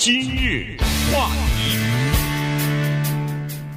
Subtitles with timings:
[0.00, 0.78] 今日
[1.12, 1.28] 话
[1.58, 1.76] 题，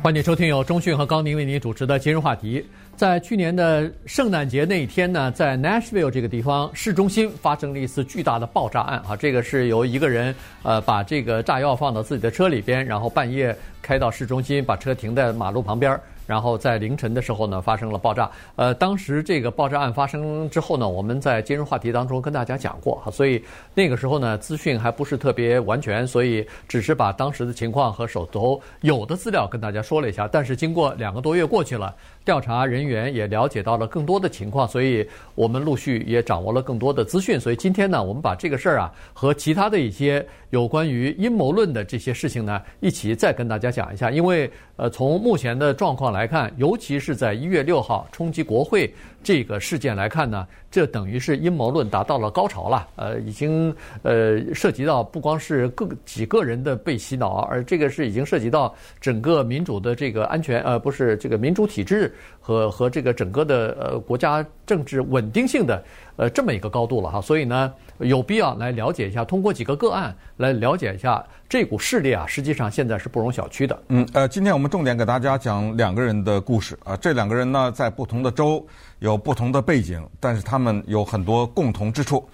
[0.01, 2.65] 欢迎收听由中讯和高宁为您主持的今日话题。
[2.95, 9.17] 在去年的圣诞节那一天呢，在 Nashville 这个地方市中心发生了一次巨大的爆炸案啊！
[9.17, 15.99] 这个是由一个人呃把这个炸药放到自己的车里边，然后半夜开到市中心，把车停在马路旁边。
[16.25, 18.29] 然后在凌晨的时候呢，发生了爆炸。
[18.55, 30.27] 呃，当时这个爆炸案发生之后呢，我们在今日话题当中跟大家讲过哈，所以那个时候呢，资讯还不是特别完全，所以只是把当时的情况和手头有的资料跟大家说了一下。
[30.31, 31.93] 但是经过两个多月过去了，
[32.23, 35.05] 调查人员也了解到了更多的情况，所以
[35.35, 37.39] 我们陆续也掌握了更多的资讯。
[37.39, 44.09] 所以今天呢，我们把这个事儿啊和其他的一些有关于阴谋论的这些事情呢，一起再跟大家讲一下。
[44.09, 52.87] 因为呃，从目前的状况来看，尤其是在一月六号冲击国会这个事件来看呢，这等于是阴谋论达到了高潮了。
[52.95, 65.83] 呃，已经呃涉及到不光是个几个人的被洗脑，而这个是已经涉及到整个民主的这个安全，呃，不是这个民主体制和和这个整个的呃国家政治稳定性的
[66.15, 67.21] 呃这么一个高度了哈。
[67.21, 73.83] 所以呢，有必要来了解一下，通过几个个案来了解一下这股势力啊，实际上现在是不容小觑的。
[73.89, 78.65] 嗯，呃，今天我们重点给大家讲两个人的故事啊，这两个人呢在不同的州。
[78.99, 82.25] 有不同的背景，但是他们有很多共同之处。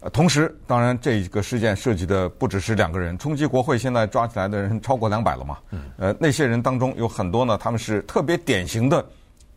[0.00, 5.56] 呃，同时，当然这个事件涉及的不只是两个人，冲击国会现在抓起来的人超过两百了嘛。
[5.96, 9.02] 呃，那些人当中有很多呢，他们是特别典型的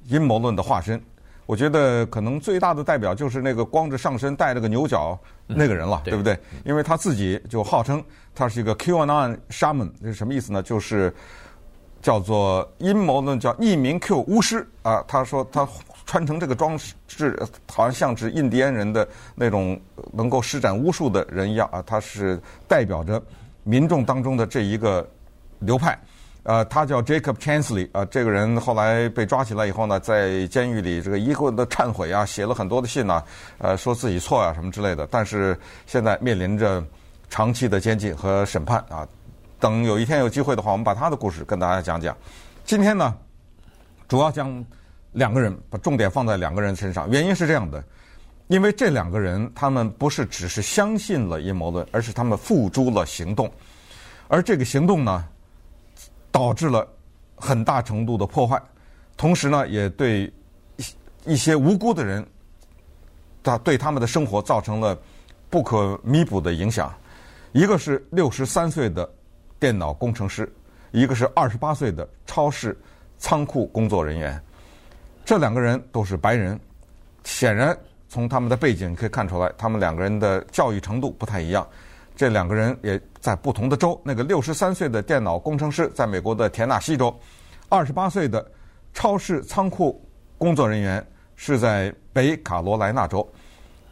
[0.05, 1.01] 阴谋论的化身。
[1.45, 6.37] 我觉得可能最大的代表就是那个光着上身戴着个牛角那个人了，嗯、对，不对？
[6.65, 10.61] 因为他自己就号称他是一个 QAnon shaman，这是什么意思呢？
[10.61, 11.13] 就是
[12.01, 15.03] 叫做阴谋论叫匿名 Q 巫师啊。
[15.07, 15.67] 他说他。
[16.05, 16.77] 穿成这个装
[17.07, 17.41] 饰，
[17.71, 19.79] 好像像是印第安人的那种
[20.11, 21.81] 能够施展巫术的人一样啊！
[21.87, 23.23] 他是代表着
[23.63, 25.09] 民众当中的这一个
[25.59, 25.97] 流派，
[26.43, 28.05] 呃，他叫 Jacob Chansley 啊。
[28.05, 33.23] 这个人后来被抓起来以后呢，在监狱里这个一个的忏悔啊，写了很多的信呐，
[33.57, 35.07] 呃，说自己错啊什么之类的。
[35.09, 36.83] 但是现在面临着
[37.29, 39.07] 长期的监禁和审判啊。
[39.59, 42.15] 等有一天有机会的话，我们把他的故事跟大家讲讲。
[42.63, 43.15] 今天呢，
[44.07, 44.63] 主要讲。
[45.13, 47.83] 两个人把重点放在两个人身上，原因是这样的，
[48.47, 53.47] 因为这两个人他们不是只是相信了阴谋论，而是他们付诸了行动，
[54.27, 55.23] 而这个行动呢，
[56.33, 56.85] 导致了
[57.35, 58.59] 很大程度的破坏，
[59.15, 60.33] 同时呢，也对
[61.25, 62.25] 一些无辜的人，
[63.43, 64.97] 他对他们的生活造成了
[65.47, 66.91] 不可弥补的影响。
[67.51, 69.07] 一个是六十三岁的
[69.59, 70.51] 电脑工程师，
[70.89, 72.75] 一个是二十八岁的超市
[73.19, 74.41] 仓库工作人员。
[75.23, 76.59] 这两个人都是白人，
[77.23, 77.77] 显然
[78.09, 81.65] 从他们的背景可以看出来，他们两个人的教育程度不太一样。
[82.15, 83.99] 这两个人也在不同的州。
[84.03, 87.13] 那个六十三岁的电脑工程师在美国的田纳西州，
[87.69, 88.45] 二十八岁的
[88.93, 90.03] 超市仓库
[90.37, 93.27] 工作人员是在北卡罗来纳州。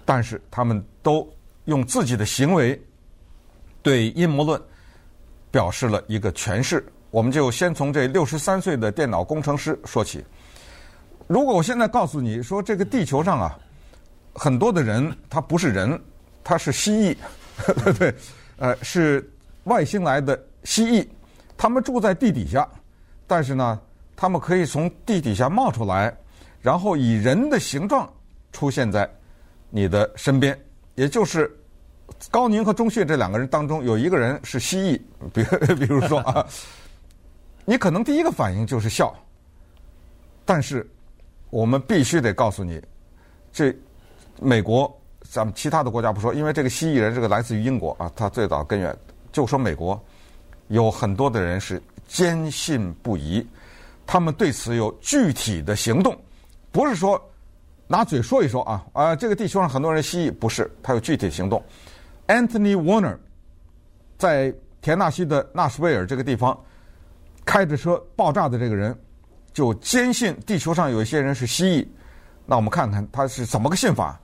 [0.04, 1.28] 但是他们都
[1.66, 2.80] 用自己的行为
[3.81, 4.62] 对阴谋论
[5.50, 6.86] 表示了一个诠释。
[7.12, 10.24] 我们就先从这六十三岁的电脑工程师说起。
[11.28, 13.58] 如果我现在告诉你说，这个地球上啊，
[14.34, 16.02] 很多的人他不是人，
[16.44, 17.18] 他是蜥蜴，
[17.84, 18.16] 对 对？
[18.57, 19.29] 呃，是
[19.66, 21.07] 外星来的蜥蜴，
[21.57, 22.67] 他们住在地底下，
[23.28, 23.79] 但是呢，
[24.16, 26.16] 他们可以从地底下冒出来，
[26.62, 28.12] 然后以人的形状
[28.51, 29.09] 出现在
[29.69, 30.59] 你的身边，
[30.95, 31.51] 也就是
[32.29, 35.01] 高宁和钟迅这两个人当中有一个人是蜥蜴，
[35.33, 35.44] 比
[35.75, 36.45] 比如说啊，
[37.66, 39.16] 你可能第一个反应就是笑，
[40.45, 40.88] 但是。
[41.50, 42.81] 我们必须得告诉你，
[43.51, 43.75] 这
[44.39, 45.00] 美国
[45.31, 48.94] 咱们其他的国家不说，因为这个蜥蜴人这个来自于英国啊，他最早根源
[49.31, 49.97] 就说美国
[50.68, 53.47] 有很多的人是坚信不疑，
[54.06, 56.14] 他们对此有具体的行动，
[56.69, 57.18] 不是说
[57.88, 61.63] 拿嘴说一说啊啊，这个地球上很多人蜥蜴不是，他有具体行动。
[62.28, 63.18] Anthony Warner
[64.18, 66.60] 在田纳西的纳什维尔这个地方
[67.45, 68.94] 开着车爆炸的这个人。
[69.54, 71.86] 就坚信地球上有一些人是蜥蜴，
[72.45, 74.18] 那我们看看他是怎么个信法，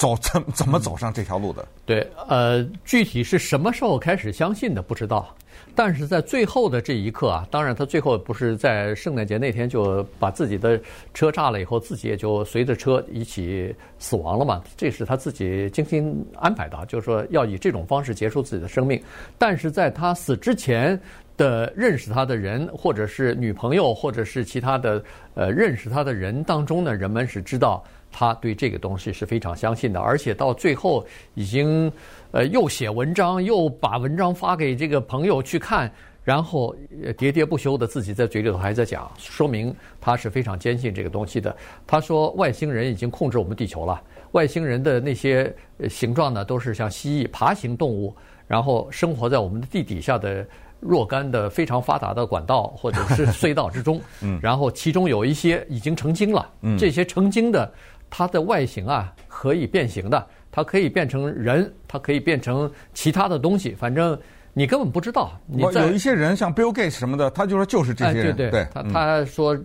[0.00, 1.68] 走怎怎么走上这条路的？
[1.84, 5.36] 对，呃，具体是什么时候开始相信的不知道，
[5.74, 10.80] 但是在最后的这一刻啊，当然他最后不是在圣诞节那天就把自己的
[11.12, 18.98] 车炸了以后，自己也就随着车一起死亡了嘛，这是他自己精心安排的，就是说要以这种方式结束自己的生命，
[19.36, 20.98] 但是在他死之前。
[21.36, 31.90] 的认识他的人，或者是女朋友，或者是其他的呃认识他的人当中呢，人们是知道他对这个东西是非常相信的，而且到最后已经
[32.32, 35.90] 呃又写文章，又把文章发给这个朋友去看，
[36.24, 36.74] 然后
[37.18, 41.54] 喋喋不休的自己在嘴里头还在讲，说明他是非常坚信这个东西的。
[41.86, 44.02] 他说外星人已经控制我们地球了，
[44.32, 45.54] 外星人的那些
[45.88, 48.14] 形状呢都是像蜥蜴、爬行动物，
[48.46, 50.46] 然后生活在我们的地底下的。
[50.82, 57.70] 若干的非常发达的管道或者是隧道之中，嗯，然后其中有一些已经成精了，嗯，这些成精的，
[58.10, 64.18] 它的外形啊可以变形的，它可以变成人，它可以变成其他的东西，反正。
[64.52, 69.56] 你根本不知道，你在有一些人像 Bill Gates 什么的，他就说就是这些人，哎、对对，他他说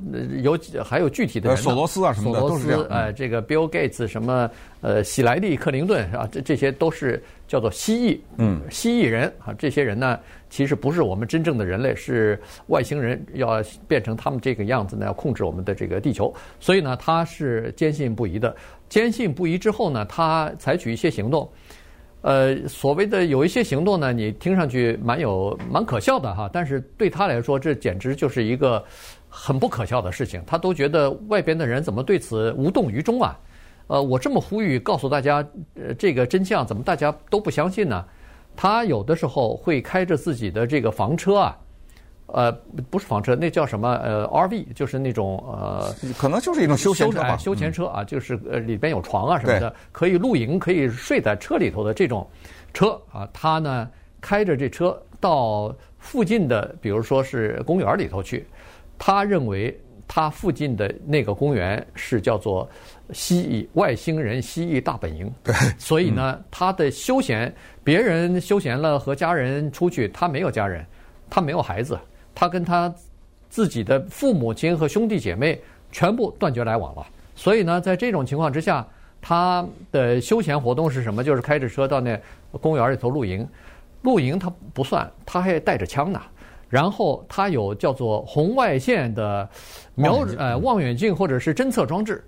[0.44, 2.84] 有还有具体的人，索罗斯啊什么的都是这样。
[2.90, 4.50] 哎，这个 Bill Gates 什么
[4.82, 6.30] 呃，喜来利克林顿是吧？
[6.32, 10.20] 这这些都是叫做蜥蜴，嗯，蜥蜴人啊，这些人呢，
[10.52, 16.32] 其实不是我们真正的人类，是外星人要变成他们这个样子呢，要控制我们的这个地球。
[16.60, 18.56] 所以呢，他是坚信不疑的，
[18.88, 21.50] 坚信不疑之后呢，他采取一些行动。
[22.26, 28.84] 呃，所谓的有一些行动呢，你听上去蛮有蛮可笑的哈，但是对他来说，这简直就是一个
[29.30, 30.42] 很不可笑的事情。
[30.48, 33.38] 他都觉得外边的人怎么对此无动于衷啊？
[33.86, 38.04] 呃，我这么呼吁告诉大家，呃，这个真相，怎么大家都不相信呢？
[38.56, 41.56] 他有的时候会开着自己的这个房车啊。
[42.28, 42.52] 呃，
[42.90, 43.96] 不是房车，那叫什么？
[44.04, 47.38] 呃，RV，就是那种呃，可能就是一种休闲车吧。
[47.38, 52.28] 休闲车啊，就是呃里边有床啊什么的，可以露营，可以睡在车里头的这种
[52.74, 53.30] 车啊。
[53.32, 53.90] 他呢
[54.20, 58.46] 开着这车到附近的，比如说是公园里头去。
[58.98, 62.68] 他认为他附近的那个公园是叫做
[63.12, 65.32] 蜥蜴外星人蜥蜴大本营。
[65.44, 70.84] 对，所以呢，他的休闲，别人休闲了和家人出去，他没有家人，
[71.30, 72.00] 他没有孩子。
[72.36, 72.94] 他跟他
[73.50, 75.60] 自己的父母亲和兄弟姐妹
[75.92, 78.86] 全部断绝来往了，所以呢，在这种情况之下，
[79.22, 81.24] 他的休闲活动是什么？
[81.24, 82.20] 就是开着车到那
[82.60, 83.48] 公园里头露营。
[84.02, 86.22] 露营他不算，他还带着枪呢。
[86.70, 89.50] 然后他有叫做红外线的
[89.96, 92.24] 瞄呃望远镜或者是侦测装置。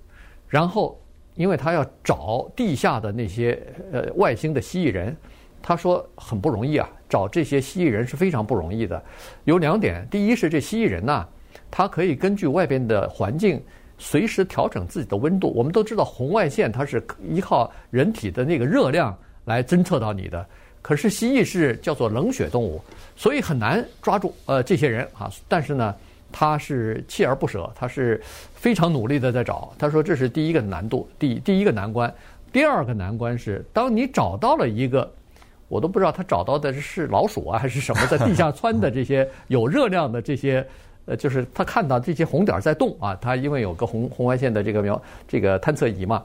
[0.48, 0.98] 然后，
[1.36, 3.62] 因为他要找地下的那些
[3.92, 5.16] 呃外星的蜥蜴人。
[5.62, 9.04] 他说很不容易啊，找这些蜥蜴人是非常不容易的。
[9.44, 11.26] 有两点，第一是这蜥蜴人呐，
[11.70, 13.62] 他可以根据外边的环境
[13.98, 15.52] 随时调整自己的温度。
[15.54, 20.46] 我们都知道红外线它是依靠人体的那个热量来侦测到你的，
[20.82, 22.80] 可是蜥蜴是叫做冷血动物，
[23.16, 25.30] 所以很难抓住呃这些人啊。
[25.50, 25.94] 但是呢，
[26.32, 28.22] 他是锲而不舍，他是
[28.54, 29.74] 非常努力的在找。
[29.78, 32.14] 他说这是第一个难度，第第一个难关。
[32.54, 35.12] 第二个难关是当你找到了一个。
[35.68, 40.66] 我都不知道他找到的是老鼠啊，还是什么 在地下窜的这些有热量的这些，
[41.06, 43.16] 呃，就是他看到这些红点在动啊。
[43.22, 46.24] 他因为有个红红外线的这个瞄这个探测仪嘛，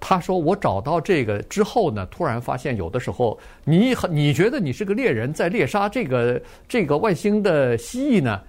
[0.00, 8.40] 他说我找到这个之后呢，突然发现有的时候你你觉得你是个猎人在猎杀这个这个外星的蜥蜴呢，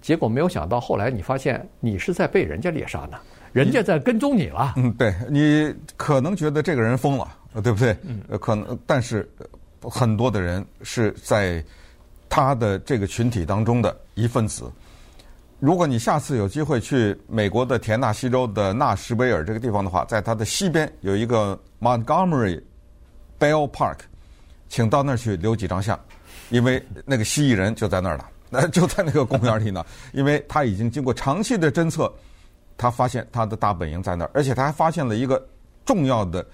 [0.00, 3.18] 结果没有想到后来你发现你是在被人家猎杀呢，
[3.56, 4.74] 人家在跟踪你了。
[4.76, 7.26] 嗯，对，你可能觉得这个人疯了。
[7.62, 7.96] 对不对？
[8.28, 9.26] 呃，可能，但是
[9.80, 11.64] 很多的人是在
[12.28, 14.70] 他的这个群体当中的一份子。
[15.58, 22.60] 如果你下次有机会去美国的田纳西州的纳什维尔这个地方的话，在它的西边有一个 Montgomery
[23.40, 24.00] Bell Park，
[24.68, 25.98] 请到那儿去留几张相，
[26.50, 32.12] 因为那个蜥蜴人就在那儿了，那 就在那个公园里呢，因为他已经经过长期的侦测，
[32.76, 35.44] 他发现他的大本营在那儿，而且他还发现了一个
[35.84, 36.44] 重要的。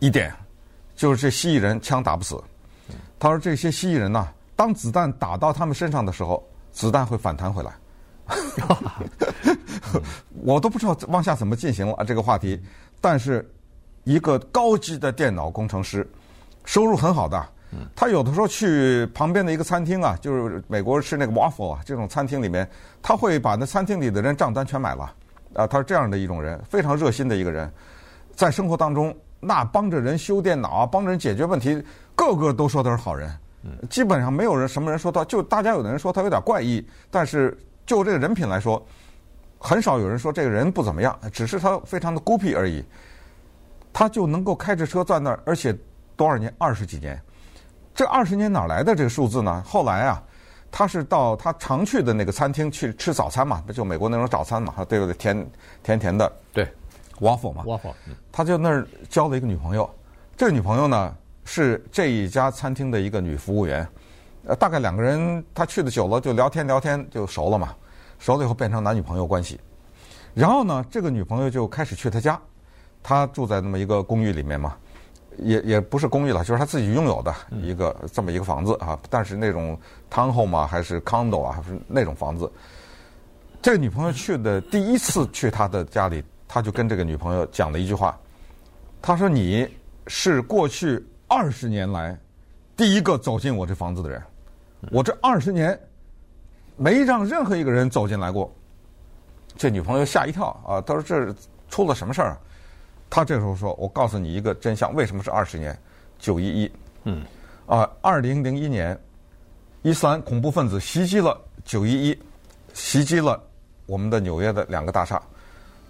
[0.00, 0.34] 一点
[0.94, 2.42] 就是这蜥蜴人枪打不死。
[3.18, 7.72] 他说这些蜥蜴人呐，当子弹打到他们身上的时候，子弹会反弹回来。
[10.42, 12.60] 我都不知道往下怎么进行了这个话题。
[13.00, 13.48] 但是
[14.02, 16.06] 一个高级的电脑工程师，
[16.64, 17.48] 收入很好的，
[17.94, 22.68] 他有的时候去旁边的一个餐厅啊，就是美国吃那个 waffle 啊这种餐厅里面，
[23.02, 25.12] 他会把那餐厅里的人账单全买了。
[25.54, 27.70] 啊，他是这样的一种人，非常热心的一个人，
[28.34, 29.14] 在生活当中。
[29.46, 31.80] 那帮着人修电脑啊，帮着人解决问题，
[32.16, 33.30] 个个都说他是好人。
[33.90, 38.82] 基本上没有人什么人说他，就大家有的人说他有点怪异，但是就这个人品来说，
[39.58, 42.82] 很少有人说这个人不怎么样，只是他非常的孤僻而已。
[43.92, 45.76] 他就能够开着车在那儿，而且
[46.16, 47.20] 多少年，二十几年。
[47.94, 49.62] 这二十年哪来的这个数字呢？
[49.66, 50.22] 后来啊，
[50.70, 55.14] 他是到他常去的那个餐厅去吃早餐嘛，不就美国那种早餐嘛，对不对？
[55.14, 55.46] 甜
[55.82, 56.68] 甜甜的，对。
[57.20, 57.92] waffle 嘛，waffle，
[58.32, 59.88] 他就那儿交了一个女朋友，
[60.36, 63.86] 这个女朋友呢是这一家餐厅的一个女服务员，
[64.48, 67.72] 呃，大概两个人他去的久了就聊天聊天就熟了嘛，
[68.18, 69.60] 熟了以后变成男女朋友关系，
[70.34, 72.36] 然后呢，这个女朋友就开始去他家，
[73.00, 74.76] 他住在那么一个公寓里面嘛，
[75.38, 79.78] 也也不是公寓了，就是他自己拥有的一个这么一个房子啊，但是那种
[80.10, 82.50] townhome 啊，还是 condo 啊，还是那种房子。
[83.62, 88.18] 这个女朋友去的第一次去他的家里，他就跟这个女朋友讲了一句话，
[89.00, 89.66] 他说：“你
[90.06, 92.18] 是过去二十年来
[92.76, 94.22] 第一个走进我这房子的人，
[94.90, 95.78] 我这二十年
[96.76, 98.52] 没让任何一个人走进来过。”
[99.56, 100.80] 这女朋友吓一跳啊！
[100.80, 101.34] 他说：“这
[101.70, 102.36] 出了什么事儿？”
[103.14, 105.78] 他这时候说：“我告诉你一个真相，为什么是二十年？
[106.18, 106.72] 九一一，
[107.04, 107.24] 嗯，
[107.64, 108.98] 啊，二零零一年，
[109.82, 112.18] 伊斯兰恐怖分子袭击了九一一，
[112.72, 113.40] 袭击了
[113.86, 115.22] 我们的纽约的两个大厦。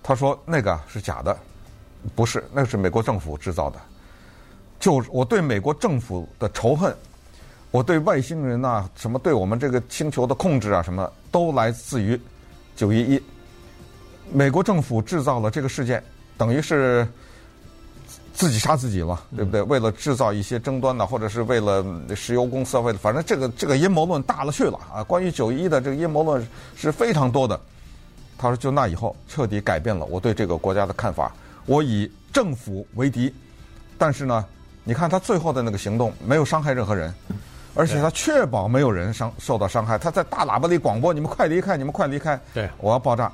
[0.02, 1.34] 他说那个是假的，
[2.14, 3.80] 不是，那是美国政府制造的。
[4.78, 6.94] 就我对美国政府的仇恨，
[7.70, 12.20] 我对外星人呐，什么对我们这个星球的控制啊，什么都来自于
[12.76, 13.22] 九一一。”
[14.30, 16.04] 美国政府制造了这个事件，
[16.36, 17.06] 等于是
[18.32, 19.62] 自己杀自己了，对不对？
[19.62, 21.84] 为了制造一些争端呢，或者是为了
[22.16, 25.02] 石油公司，为了反正这个这个阴谋论大了去了啊！
[25.04, 27.58] 关于九一的这个阴谋论是非常多的。
[28.36, 31.32] 他说：“就那以后，彻底改变了我对这个国家的看法。
[31.66, 33.32] 我以政府为敌，
[33.96, 34.44] 但是呢，
[34.82, 37.14] 你看他最后的那个行动没有伤害任何人，
[37.74, 39.96] 而且他确保没有人伤受到伤害。
[39.96, 43.30] 他在大喇叭里广播：‘你们快离开，你们快离开！’对，我要爆炸。”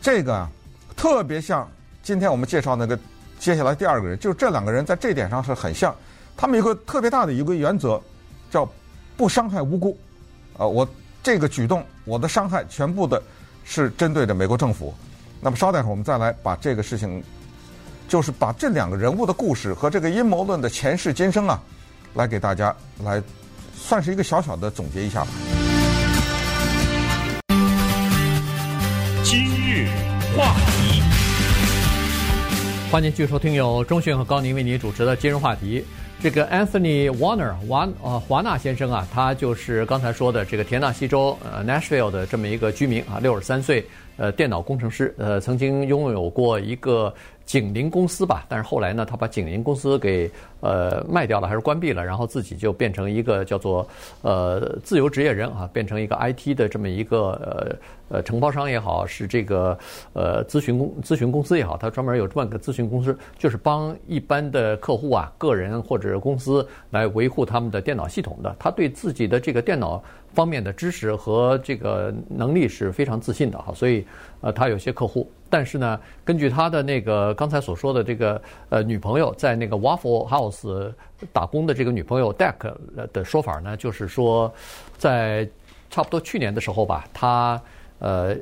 [0.00, 0.48] 这个啊，
[0.96, 1.68] 特别像
[2.04, 2.98] 今天我们介绍那个
[3.38, 5.92] 接下来第二个人，就是这两个人在这点上是很像。
[6.36, 7.98] 他们有个特别大的一个原则，
[8.50, 8.68] 叫
[9.16, 9.98] 不伤害无辜。
[10.58, 10.86] 啊，我
[11.22, 13.22] 这个举动，我的伤害全部的
[13.64, 14.94] 是针对的美国政府。
[15.40, 17.24] 那么稍待会儿我们再来把这个事情，
[18.06, 21.58] 就是把这两个人物的故事和这个阴谋论的前世今生啊，
[22.12, 23.22] 来给大家来
[23.74, 25.30] 算是一个小小的总结一下吧。
[29.22, 29.88] 今日
[30.36, 31.02] 话题，
[32.94, 35.84] 欢迎继续收听由中讯和高宁为您主持的今日话题。
[36.22, 43.84] 这个 Anthony Warner 华呃华纳先生啊，他就是刚才说的这个田纳西州呃 Nashville 的这么一个居民啊，六十三岁，
[44.16, 47.12] 呃，电脑工程师，呃，曾经拥有过一个。
[47.44, 50.30] 景林公司吧，但是后来呢，他把景林公司给
[50.60, 53.86] 呃卖掉了，还是关闭了，然后自己就变成一个叫做
[54.22, 57.32] 呃自由职业人啊，变成一个 IT 的这么一个
[58.08, 59.78] 呃呃承包商也好，是这个
[60.14, 68.56] 呃咨询公咨询公司也好，他专门有这么个咨询公司，就是帮一般的客户啊、个人或者公司来维护他们的电脑系统的。
[68.58, 70.02] 他对自己的这个电脑
[70.34, 74.04] 方面的知识和这个能力是非常自信的哈，所以
[74.40, 75.30] 呃他有些客户。
[75.48, 80.92] 但是呢，根据他的那个刚才所说的这个呃女朋友在那个 Waffle House
[81.32, 82.74] 打工的这个女朋友 Deck
[83.12, 84.52] 的说法呢，就是说，
[84.98, 85.48] 在
[85.88, 87.62] 差不多去年的时候吧，他
[88.00, 88.36] 呃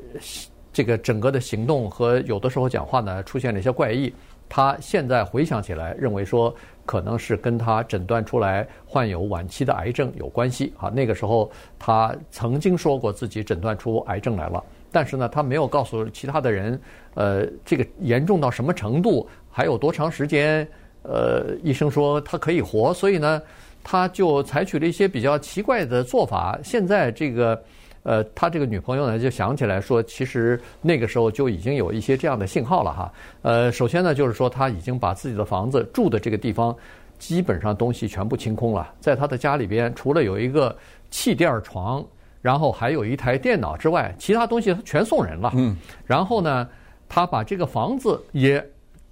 [0.73, 4.11] 这个整个的行动和有的时候讲话呢出现了一些怪异。
[4.49, 10.89] 他现在回想起来，认为说可能是跟他诊断出来患有晚期的癌症有关系啊。
[10.89, 14.63] 那个时候他曾经说过自己诊断出癌症来了。
[14.95, 16.79] 但是呢，他没有告诉其他的人，
[17.15, 20.69] 呃，这个严重到什么程度，还有多长时间，
[21.03, 23.41] 呃，医生说他可以活，所以呢，
[23.83, 26.59] 他就采取了一些比较奇怪的做法。
[26.63, 27.59] 现在这个，
[28.03, 33.13] 呃，他这个女朋友呢，就想起来说，其实那个时候就已经有一些这样的信号了哈。
[33.43, 36.77] 呃，首先呢，就是说他已经把自己的房子住的这个地方，
[37.19, 40.77] 基本上东西全部清空了，在他的家里边，除了有一个
[41.11, 42.05] 气垫床。
[42.41, 45.53] 然后还有一台电脑之外，其他东西他全送人了。
[45.55, 45.77] 嗯。
[46.05, 46.69] 然后呢，
[47.09, 48.61] 他把这个房子也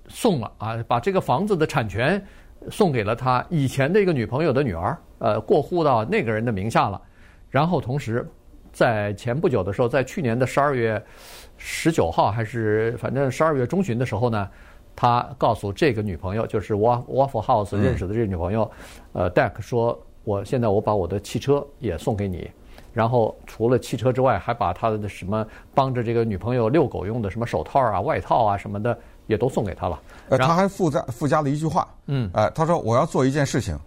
[0.08, 2.20] 送了啊，把这个房子的产权
[2.72, 7.00] 送给了他以前的一个女朋友的女儿，呃，过户到那个人的名下了。
[7.50, 8.28] 然后同时，
[8.72, 11.02] 在前不久的时候，在去年的十二月
[11.56, 14.48] 十九号还是反正十二月中旬的时候呢，
[14.94, 18.70] 他告诉这个女朋友，就是 Waffle House 认识的这个女朋友，
[19.12, 22.50] 呃，Deck 说，我现在我把我的汽车也送给你。
[22.92, 28.98] 然后除了汽车之外，还把他的什么帮着这个女朋友遛狗用的什么手套啊、外套啊什么的，
[29.28, 30.02] 也都送给他了。
[30.28, 33.78] 呃，他还附加附加了一句话，嗯，呃，他说我要做一件事情，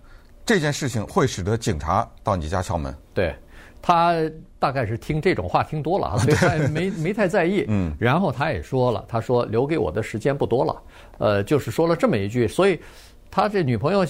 [0.46, 2.96] 这件事情会使得警察到你家敲门。
[3.14, 3.36] 对，
[3.84, 4.16] 他
[4.58, 7.66] 大概是听这种话听多了啊，所以他没没太在意。
[7.68, 10.82] 嗯，然后他也说了，他说留给我的时间不多了，
[11.18, 12.80] 呃，就是说了这么一句，所以
[13.30, 14.04] 他这女朋友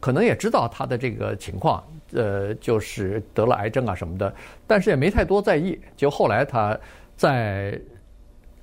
[0.00, 1.82] 可能也知道他的这个情况。
[2.14, 4.34] 呃，就是得了癌症啊什么的，
[4.66, 5.80] 但是也没太多在意。
[5.96, 6.78] 就后来他
[7.16, 7.80] 在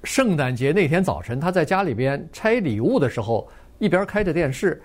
[0.04, 3.50] 圣诞节那天早晨，他在家里边拆礼物的时候，
[3.80, 4.80] 一边开着电视，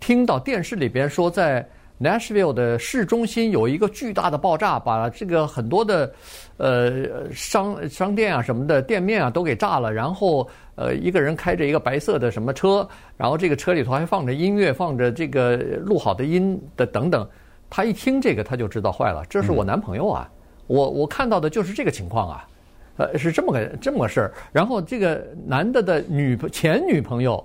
[0.00, 1.64] 听到电视里边说在
[2.02, 6.10] Nashville 的市中心有一个巨大的爆炸，把这个很多的
[6.56, 9.92] 呃商商店啊什么的店面啊都给炸了。
[9.92, 12.88] 然后呃一个人开着一个白色的什么车，
[13.18, 17.28] 然后这个车里头还放着音乐，放着这个录好的音的等等。
[17.68, 20.26] 他一听这个他就知道坏了，这是我男朋友啊，
[20.68, 22.48] 我我看到的就是这个情况啊，
[22.96, 24.32] 呃是这么个这么个事儿。
[24.52, 27.44] 然后这个男的的女前女朋友。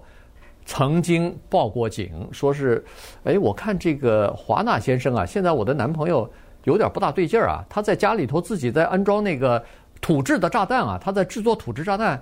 [0.65, 2.83] 曾经报过警，说是，
[3.23, 6.27] 哎，我看这个华纳先生啊，现在我的男朋友
[6.63, 9.63] 有点不大对劲儿啊，他在家里头自己在安装那个
[10.01, 12.19] 土制的炸弹啊，他在制作土制炸弹，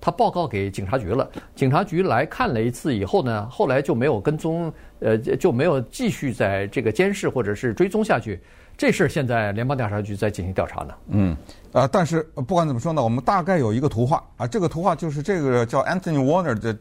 [0.00, 8.40] 他报告给警察局了，警察局来看了一次以后呢，后来就没有跟踪，呃，就没有继续在这个监视或者是追踪下去，
[8.76, 10.94] 这事儿现在联邦调查局在进行调查呢。
[11.10, 11.36] 嗯，
[11.70, 16.76] 呃，但是不管怎么说呢，我们大概有一个图画啊，这个图画就是这个叫 Anthony Warner 的。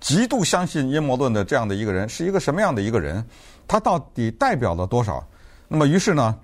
[0.00, 3.24] 极度相信阴谋论的这样的一个人是一个什么样的一个人？
[3.66, 5.26] 他到底代表了多少？
[5.68, 6.38] 那么于是呢，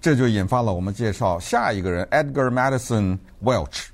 [0.00, 3.86] 这就引发了我们介绍下一个人 Edgar Madison Welch。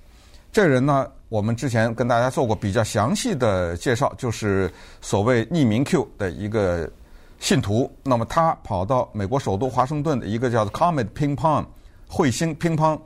[0.51, 6.91] 这人呢，我们之前跟大家做过比较详细的介绍，就是所谓匿名 Q 的一个
[7.39, 7.91] 信徒。
[8.03, 11.65] 那么他跑到美国首都华盛顿的一个叫做 Comet Pingpong
[12.11, 13.01] 彗星乒乓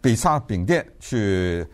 [0.00, 1.66] 比萨饼店去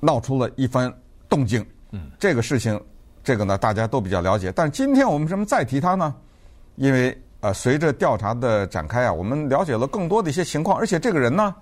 [0.00, 0.92] 闹出了一番
[1.28, 1.64] 动静。
[1.94, 2.80] 嗯，这个事情，
[3.22, 4.50] 这个呢，大家都比较了解。
[4.50, 6.12] 但今天我们为什么再提他呢？
[6.74, 11.54] 因为呃，随着调查的展开啊，我们了解了更多的一些情况，而且这个人呢，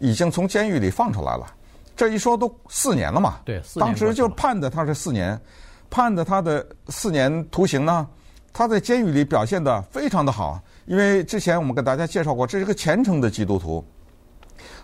[0.00, 1.46] 已经从监狱里放出来了。
[1.94, 3.38] 这一说都四年了嘛？
[3.44, 3.86] 对，四年。
[3.86, 5.40] 当时就判的他是四年，
[5.88, 8.08] 判的他的四年徒刑呢。
[8.52, 13.84] 他在监狱里表现得非常的好，因为之前我们给大家介绍过，这是个虔诚的基督徒，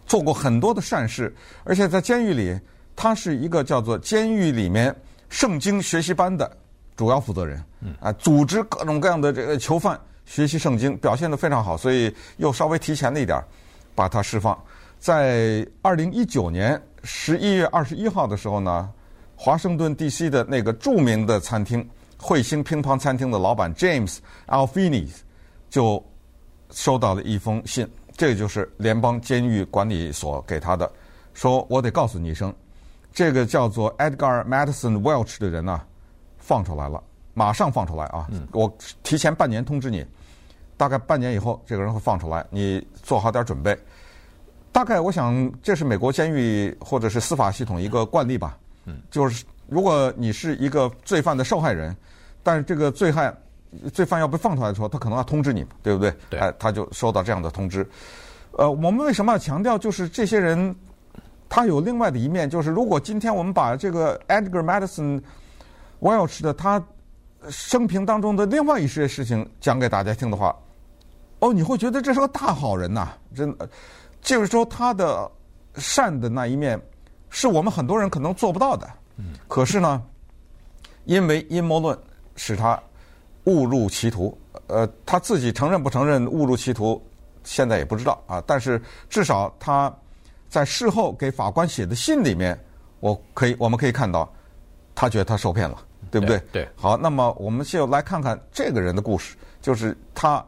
[0.07, 1.35] 做过很多的善事，
[1.65, 2.57] 而且在监狱里。
[2.95, 4.95] 他是一个叫做监狱里面
[5.29, 6.51] 圣经学习班的
[6.97, 7.65] 主要负责人，
[8.01, 13.43] 啊，组织各种各样的这个囚犯学习圣经，表现得非常好，所以又稍微提前了一点
[13.95, 14.59] 把他释放。
[14.99, 18.91] 在二零一九年十一月二十一号的时候呢，
[19.35, 20.29] 华盛顿 D.C.
[20.29, 21.89] 的那个著名的餐厅
[22.21, 24.19] 彗星乒乓餐厅的老板 James
[24.49, 25.11] Alfinis
[25.71, 26.05] 就
[26.71, 30.93] 收到了一封信，这就是联邦监狱管理所给他的，
[31.33, 32.55] 说我得告诉你一声。
[33.13, 35.87] 这个叫做 Edgar Madison Welch 的人呢、啊，
[36.39, 37.03] 放出来了，
[37.35, 38.29] 马上放出来啊！
[38.31, 40.07] 嗯、我提前半年通知你，
[40.77, 43.77] 大概半年以后这个人会放出来，你做好点准备。
[44.71, 48.57] 大概我想这是美国监狱或者是司法系统一个惯例吧。
[48.85, 51.95] 嗯，就是如果你是一个罪犯的受害人，
[52.45, 53.35] 但是这个罪害
[53.93, 56.15] 罪犯要被放出来的时候，他可能要通知你，对不对？
[56.31, 56.39] 对。
[56.39, 57.85] 哎，他就收到这样的通知。
[58.53, 59.77] 呃，我们为什么要强调？
[59.77, 60.75] 就是这些人。
[61.51, 65.21] 他有另外的一面，就是如果今天我们把这个 Edgar Madison
[65.99, 66.81] Welch 的他
[67.49, 70.57] 生平当中的另外一些事情讲给大家听的话，
[71.41, 73.69] 哦，你会觉得这是个大好人呐，真的，
[74.23, 75.29] 就是说他的
[75.75, 76.81] 善的那一面
[77.31, 78.89] 是我们很多人可能做不到的。
[79.17, 80.01] 嗯可是呢，
[81.05, 81.99] 因为阴谋论
[82.37, 82.81] 使他
[83.47, 87.05] 误入歧途，呃，他自己承认不承认误入歧途，
[87.43, 88.41] 现在也不知道啊。
[88.47, 89.93] 但是至少他。
[90.51, 92.59] 在事后给法官写的信里面，
[92.99, 94.31] 我可以我们可以看到，
[94.97, 95.79] 他觉得他受骗了，
[96.11, 96.43] 对不对？
[96.51, 96.69] 对。
[96.75, 100.45] 好，那么我们就来看看这个人的故事，就是他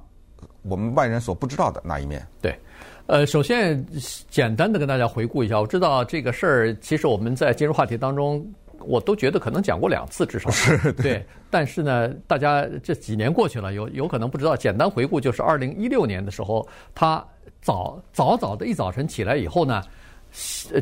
[0.62, 2.26] 我们外人所不知道的那一面。
[2.40, 2.58] 对。
[3.06, 3.84] 呃，首先
[4.28, 8.44] 简单的跟大家回顾一下，我知道这个事儿，其实我们在今日话题当中，
[8.80, 10.50] 我都觉得可能讲过两次至少。
[10.50, 10.92] 是。
[10.94, 11.02] 对。
[11.02, 11.26] 对。
[11.48, 14.56] 但是呢，大家这几年过去了，有有可能不知道。
[14.56, 17.24] 简单回顾就是二零一六年的时候，他。
[17.62, 19.80] 早早早的一早晨起来以后呢，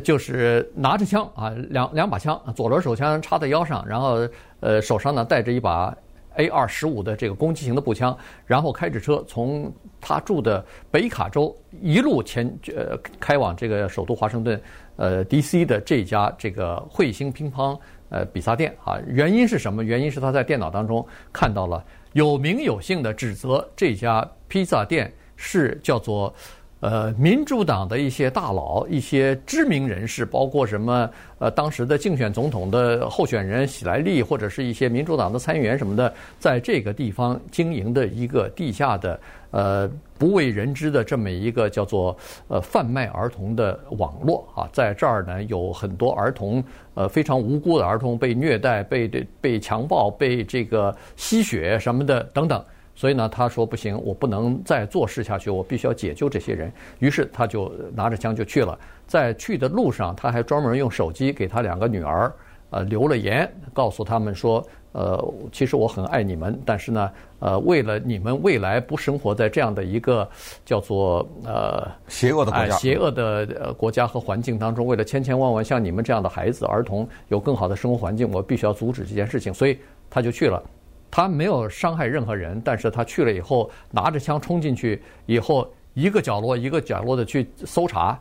[0.03, 4.27] 就是拿着枪啊，两两把枪，左轮手枪插在腰上，然后
[4.61, 5.95] 呃手上呢带着一把
[6.37, 8.17] A 二十五的这个攻击型的步枪，
[8.47, 14.59] 然后开着车从他住的北卡州一路前呃开往这个首都华盛顿
[14.95, 19.83] 呃 DC 的这家这个彗星乒乓呃比萨店啊，原因是什么？
[19.83, 26.33] 原因是他在电脑当中看到了有名有姓的指责这家披萨店是叫做。
[26.81, 39.19] 呃，民主党的一些大佬、一些知名人士，包括什么呃，当时的竞选总统的候选人喜来利，或者是一些民主党的参议员什么的，在这个地方经营的一个地下的
[39.51, 42.17] 呃不为人知的这么一个叫做
[42.47, 46.63] 呃贩卖儿童的网络啊，在这儿呢有很多儿童
[46.95, 49.07] 呃非常无辜的儿童被虐待、被
[49.39, 52.65] 被强暴、被这个吸血什么的等等。
[52.93, 56.71] 所以呢，他说不行，我不能再做事下去，我必须要解救这些人。
[56.99, 58.77] 于是他就拿着枪就去了。
[59.07, 62.31] 在去的路上，他还专门用手机给他两个女儿，
[62.69, 70.29] 呃，留了言，告诉他们说，呃，其实我很爱你们，但是呢，呃，为了你们未来不生活在这样的一个
[70.65, 79.77] 叫做呃邪恶的国家、邪恶的呃国家和环境当中，为了千千万万像你们这样的孩子儿童有更好的生活环境，我必须要阻止这件事情，所以
[80.09, 80.61] 他就去了。
[81.11, 88.17] 他没有伤害任何人，但是他去了以后，拿着枪冲进去以后，一个角落一个角落的去搜查。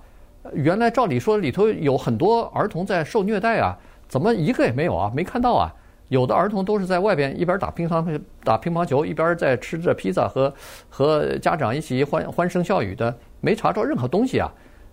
[0.52, 5.12] 原来照理说里头有很多儿童在受虐待啊，怎么一个也没有啊？
[5.14, 5.72] 没看到啊？
[6.08, 10.52] 有的儿童都是在外边一边打乒乓打乒乓球，一边在吃着披萨和
[10.88, 14.52] 和家长一起欢欢声笑语的，没查着任何东西啊。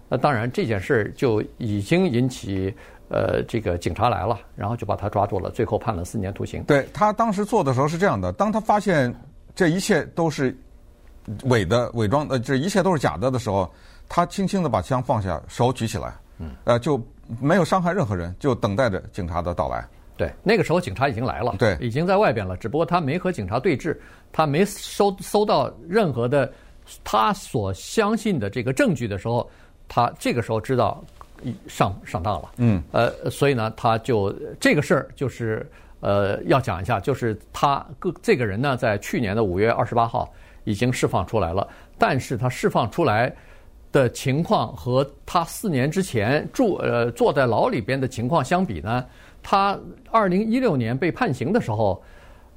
[0.09, 2.71] 那当然这件事就已经引起
[3.09, 6.63] 呃这个警察来了，然后就把他抓住了，最后判了四年徒刑。
[6.63, 9.13] 对，他当时做的时候是这样的，当他发现
[9.55, 10.55] 这一切都是
[11.43, 13.69] 伪的、伪装的，这一切都是假的的时候，
[14.07, 17.01] 他轻轻的把枪放下，手举起来，嗯，呃，就
[17.41, 19.85] 没有伤害任何人，就等待着警察的到来。
[20.15, 22.57] 对，那个时候警察已经来了，对，已经在外边了。
[22.57, 23.95] 只不过他没和警察对峙，
[24.31, 26.51] 他没收搜到任何的
[27.03, 29.47] 他所相信的这个证据的时候，
[29.87, 31.03] 他这个时候知道
[31.67, 32.51] 上上当了。
[32.57, 35.69] 嗯，呃，所以呢，他就这个事儿就是
[35.99, 40.31] 呃要讲一下，就是他个这个人呢，在去年的五月二十八号
[40.63, 43.33] 已经释放出来了，但是他释放出来
[43.91, 49.05] 的情况和他四年之前住呃坐在牢里边的情况相比呢？
[49.41, 49.79] 他
[50.11, 52.03] 二零一六年被判刑的时候，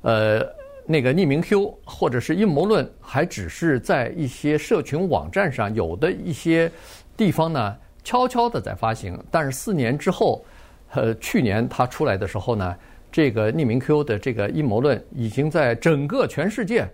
[0.03, 0.45] 呃，
[0.87, 6.69] 那个匿名 Q 或者是阴谋论，还只是在一些社群网站上有的一些
[7.17, 9.19] 地方呢，悄悄的在发行。
[9.31, 10.45] 但是四年之后，
[10.93, 12.75] 呃，去年它出来的时候呢，
[13.13, 16.89] 这个匿名 Q 的这个阴谋论已经在整个全世界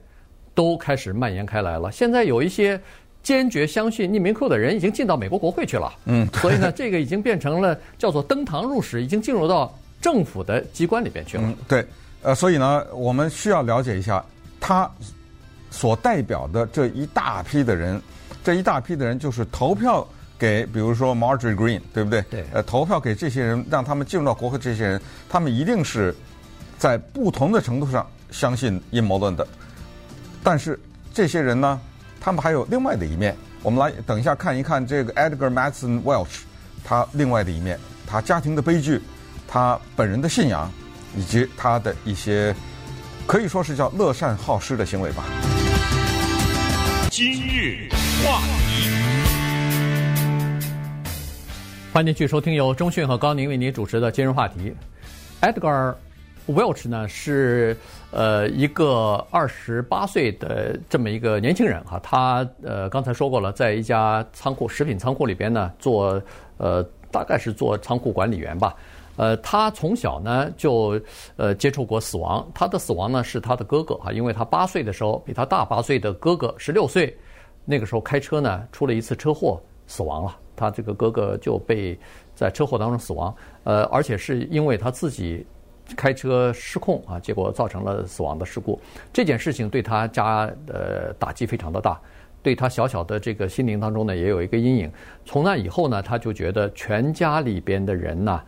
[0.55, 1.91] 都开始蔓延开来了。
[1.93, 2.81] 现在有一些
[3.23, 5.93] 坚决相信匿名 Q 的人已经进到美国国会去了。
[6.05, 9.73] 嗯，所以呢，这个已经变成了叫做登堂入室，已经进入到。
[9.99, 11.43] 政府的机关里边去了。
[11.45, 11.85] 嗯，对，
[12.23, 14.23] 呃，所以呢，我们需要了解一下
[14.61, 14.89] 他
[15.71, 18.01] 所代表的这一大批的人，
[18.45, 20.07] 这一大批的人就是投票
[20.39, 22.23] 给，比如说 Marjorie Greene，对不对？
[22.31, 22.45] 对。
[22.53, 26.15] 呃，投票给这些人，让他们进入到国会，这些人，他们一定是
[26.79, 29.47] 在不同的程度上相信阴谋论的。
[30.43, 30.79] 但是
[31.13, 31.81] 这些人呢，
[32.21, 33.37] 他们还有另外的一面。
[33.63, 36.43] 我们来等一下看一看这个 Edgar Madsen Welch，
[36.85, 39.01] 他另外的一面，他家庭的悲剧。
[39.49, 40.69] 他本人的信仰，
[41.17, 42.53] 以及他的一些
[43.29, 45.25] 可以说是叫乐善好施的行为吧。
[47.13, 47.89] 今日
[48.25, 48.76] 话题，
[51.97, 54.71] 欢迎继续收听由中讯和高宁为您主持的今日话题。
[55.41, 55.95] Edgar
[56.47, 57.75] Welch 呢是
[58.11, 66.23] 呃一个二十八岁的这么一个年轻人哈，他呃刚才说过了，在一家仓库食品仓库里边呢做
[66.59, 68.77] 呃大概是做仓库管理员吧。
[69.17, 71.01] 呃，他从小呢就
[71.37, 72.47] 呃接触过死亡。
[72.55, 77.17] 他的死亡呢是他的哥哥哈，因为他八岁的时候比他大八岁的哥哥十六岁，
[77.65, 80.37] 那个时候开车呢出了一次车祸死亡了。
[80.57, 81.99] 他这个哥哥就被
[82.35, 85.47] 在车祸当中死亡，呃，而且是因为他自己
[85.97, 88.81] 开车失控啊，结果造成了死亡的事故。
[89.13, 92.01] 这件事情对他家的打击非常的大，
[92.43, 94.91] 对他小小的这个心灵当中呢也有一个阴影。
[95.25, 98.43] 从那以后呢，他就觉得全家里边的人呐。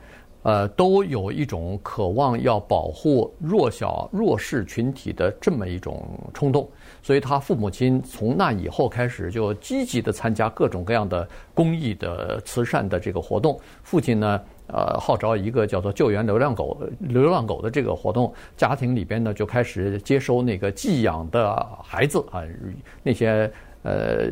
[0.44, 6.70] 呃，都有一种渴望要保护弱小弱势群体的这么一种冲动，
[7.08, 13.58] 所以他父母亲从那以后开始就积极的参加各种各样的公益的慈善的这个活动。
[13.82, 22.42] 父亲呢，呃，号召一个叫做“救援流浪狗”流浪狗的这个活动，家庭里边呢就开始接收那个寄养的孩子啊，
[23.02, 23.50] 那些
[23.84, 24.28] 呃。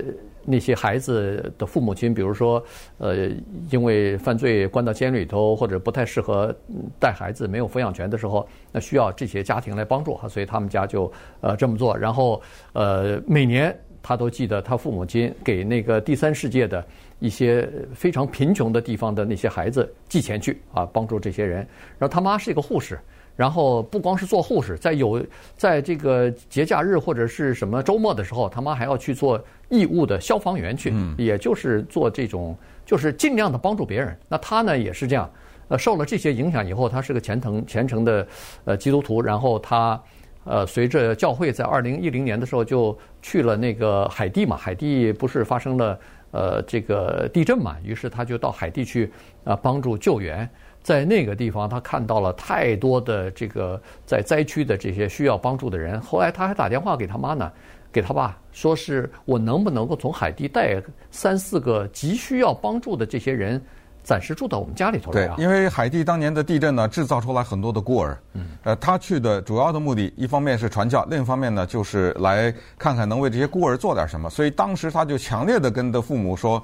[0.47, 2.65] 那些孩子的父母亲，比如说，
[2.99, 3.29] 呃，
[3.71, 6.55] 因为犯罪关到监狱里头，或者不太适合
[7.01, 11.99] 带孩子，没有抚养权的时候，那需要这些家庭来帮助哈，所以他们家就呃这么做。
[11.99, 12.41] 然后，
[12.73, 16.87] 呃，每年他都记得他父母亲给那个第三世界的
[17.19, 21.59] 一些非常贫穷的地方的那些孩子寄钱去啊，帮助这些人。
[21.99, 22.97] 然后他妈是一个护士。
[23.37, 25.25] 然后不光是做护士，在有
[25.57, 34.17] 在这个节假日或者是什么周末的时候，他妈还要去做义务的消防员去，也就是做这种，就是尽量的帮助别人。
[34.27, 35.31] 那他呢也是这样，
[35.69, 38.27] 呃，受了这些影响以后，他是个虔诚虔诚的
[38.65, 39.21] 呃基督徒。
[39.21, 40.03] 然后他
[40.45, 45.99] 呃随着教会在二零一零年的时候就去了那个海地嘛，海地不是发生了
[46.31, 49.13] 呃这个地震嘛，于是他就到海地去
[49.45, 50.49] 啊帮助救援。
[50.87, 56.01] 在那个地方，他看到了太多的这个在灾区的这些需要帮助的人。
[56.01, 57.51] 后来他还打电话给他妈呢，
[57.91, 63.61] 给他爸，说是我能不能够从海地带三四个急需要帮助的这些人
[64.05, 65.35] 暂时住到我们家里头来。
[65.39, 68.17] 因为海地当年的地震呢，制造出来很多的孤儿。
[68.35, 68.47] 嗯。
[68.63, 74.31] 呃，他去的主要的目的，一方面是传教，另一方面呢，就是来看看能为这些孤儿做点什么。
[74.31, 76.63] 所以当时他就强烈的跟的父母说：“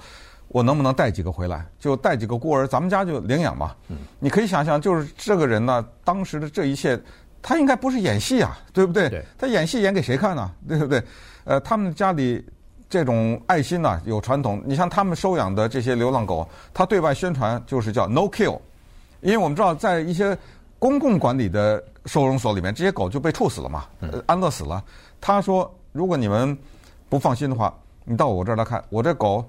[0.53, 1.67] 我能不能带几个回来？
[1.79, 3.97] 就带几个孤儿，咱们家就领养嘛。”嗯。
[4.21, 7.01] 你可以想象，就是这个人呢，当时的这一切，
[7.43, 9.09] 他应该不是演戏啊，对不对？
[9.09, 9.25] 对。
[9.37, 10.51] 他演戏演给谁看呢？
[10.69, 11.03] 对不对？
[11.45, 12.45] 呃，他们家里。
[12.93, 14.63] 这种爱心呢，有传统。
[14.67, 18.61] 你像他们收养的这些流浪狗，他对外宣传就是叫 “no kill”，
[19.23, 20.37] 因为我们知道，在一些
[20.79, 23.87] 公共管理的收容所里面，这些狗就被处死了嘛，
[24.27, 24.85] 安乐死了。
[25.23, 26.55] 他说：“如果你们
[27.09, 29.43] 不放心的话，你到我这儿来看，我这狗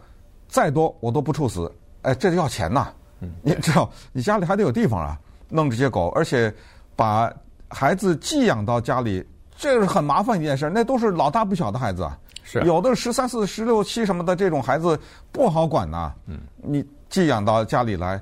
[0.54, 1.70] 再多我都不处死。
[2.04, 2.94] 哎，这就要钱呐！
[3.42, 6.54] 你知道，你家里还得有地方啊，弄这些狗，而且
[6.96, 7.34] 把
[7.70, 10.70] 孩子寄养到家里，这是很麻烦一件事。
[10.70, 15.00] 那都是老大不小的孩子啊。”是有的十三四、十六七什么的这种孩子
[15.32, 16.14] 不好管呐。
[16.28, 18.22] 嗯，你寄养到家里来，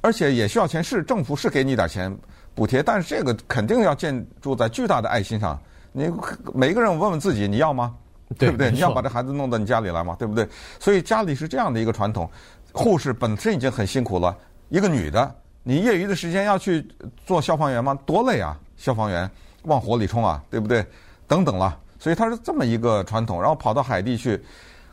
[0.00, 2.16] 而且也需要钱，是政府是给你点钱
[2.54, 5.60] 补贴，但是这个肯定要建筑在巨大的爱心上。
[5.92, 6.08] 你
[6.54, 7.94] 每一个人问问自己，你要吗？
[8.38, 8.70] 对不对？
[8.70, 10.16] 你要把这孩子弄到你家里来嘛？
[10.18, 10.48] 对不对？
[10.80, 12.28] 所以家里是这样的一个传统。
[12.72, 14.36] 护士本身已经很辛苦了，
[14.68, 16.86] 一个女的，你业余的时间要去
[17.24, 17.98] 做消防员吗？
[18.04, 18.58] 多累啊！
[18.76, 19.30] 消防员
[19.62, 20.84] 往火里冲啊，对不对？
[21.26, 21.78] 等等了。
[21.98, 24.42] 所以他是这么一个传统，然后跑到海地去。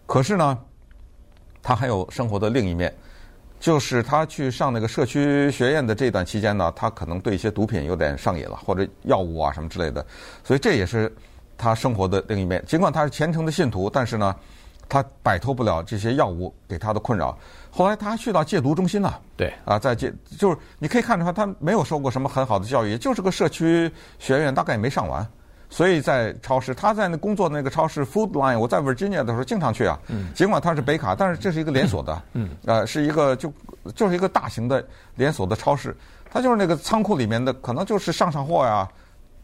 [0.05, 0.57] 可是呢，
[1.61, 2.93] 他还有生活的另一面，
[3.59, 10.05] 就是他去上那个社区学院的这段期间呢，他可能对一些毒品有点上瘾了，或者药物啊什么之类的。
[10.43, 11.13] 所以这也是
[11.57, 12.63] 他生活的另一面。
[12.65, 14.35] 尽管他是虔诚的信徒，但是呢，
[14.87, 17.37] 他摆脱不了这些药物给他的困扰。
[17.71, 19.19] 后来他还去到戒毒中心了。
[19.35, 19.53] 对。
[19.65, 25.25] 啊，在戒就是你可以看出来，他没有受过什么很好的教育，就是个社区学院，大概也没上完。
[25.69, 29.99] 所以在超市，他在那工作的那个超市 Food Line，我在 Virginia 的时候经常去啊。
[30.07, 30.31] 嗯。
[30.35, 32.21] 尽管他是北卡，但是这是一个连锁的。
[32.33, 32.49] 嗯。
[32.65, 33.51] 呃，是一个就
[33.95, 34.85] 就是一个大型的
[35.15, 35.97] 连锁的超市，
[36.29, 38.87] 它就是那个仓库里面的，可能就是上上货呀，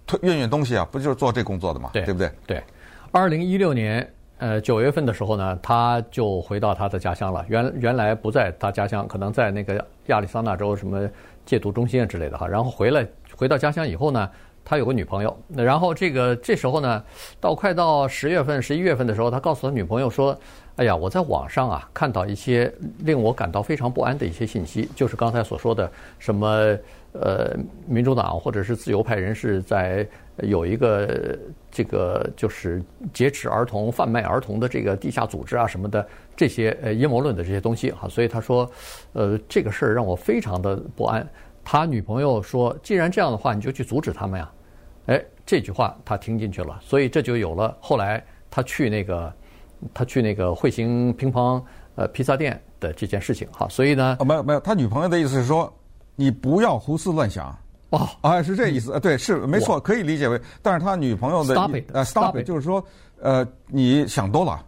[0.10, 1.92] 推运运东西啊，不就是做这工作的嘛？
[1.94, 2.32] 对，对不对？
[2.48, 2.64] 对。
[3.12, 7.46] 二零一六年呃九月份的时候呢，他就回到他的家乡了。
[7.48, 11.08] 原原来不在他家乡，可能在那个亚利桑那州什么
[11.46, 12.48] 戒毒中心啊之类的哈。
[12.48, 14.28] 然后回来回到家乡以后呢。
[14.66, 17.04] 他有个女朋友，那然后这个这时候呢，
[17.40, 20.38] 到快到十月份、十一月份的时候，他告诉他女朋友说
[20.76, 26.78] ：“哎呀，我在网上啊看到一些令我感到非常不安的一些信息，就是刚才所说的什么
[27.14, 27.56] 呃，
[27.88, 30.08] 民主党或者是自由派人士在
[30.44, 31.38] 有一个
[31.72, 32.82] 这个就是
[33.14, 38.70] 劫持儿童、贩卖儿童的这个地下组织啊什么的这些呃阴谋论的这些东西哈，所以他说，
[39.14, 41.28] 呃，这个事儿让我非常的不安。
[41.64, 44.52] 他女朋友说：既然这样的话，你就去阻止他们呀。”
[45.08, 49.34] 哎，这句话他听进去了，所以这就有了后来他去那个
[49.94, 51.62] 他去那个彗星乒乓
[51.96, 53.68] 呃披萨店的这件事情哈。
[53.68, 55.72] 所以呢，哦，没有没有，他女朋友的意思是说，
[56.20, 57.58] 你不要胡思乱想
[57.92, 61.56] 哦，哎是这意思，对，是没错，可以理解为，但是他女朋友的
[61.94, 62.84] 呃 stop it，就是说
[63.22, 64.62] 呃你想多了，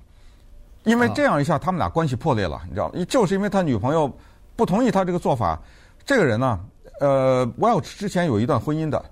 [0.86, 3.06] 因为这样一下他们俩关系破裂了，你知道吗？
[3.10, 4.10] 就是因为他女朋友
[4.56, 5.60] 不同意他这个做法，
[6.06, 6.58] 这个人呢，
[7.02, 9.04] 呃，Welch 之前有一段婚姻的。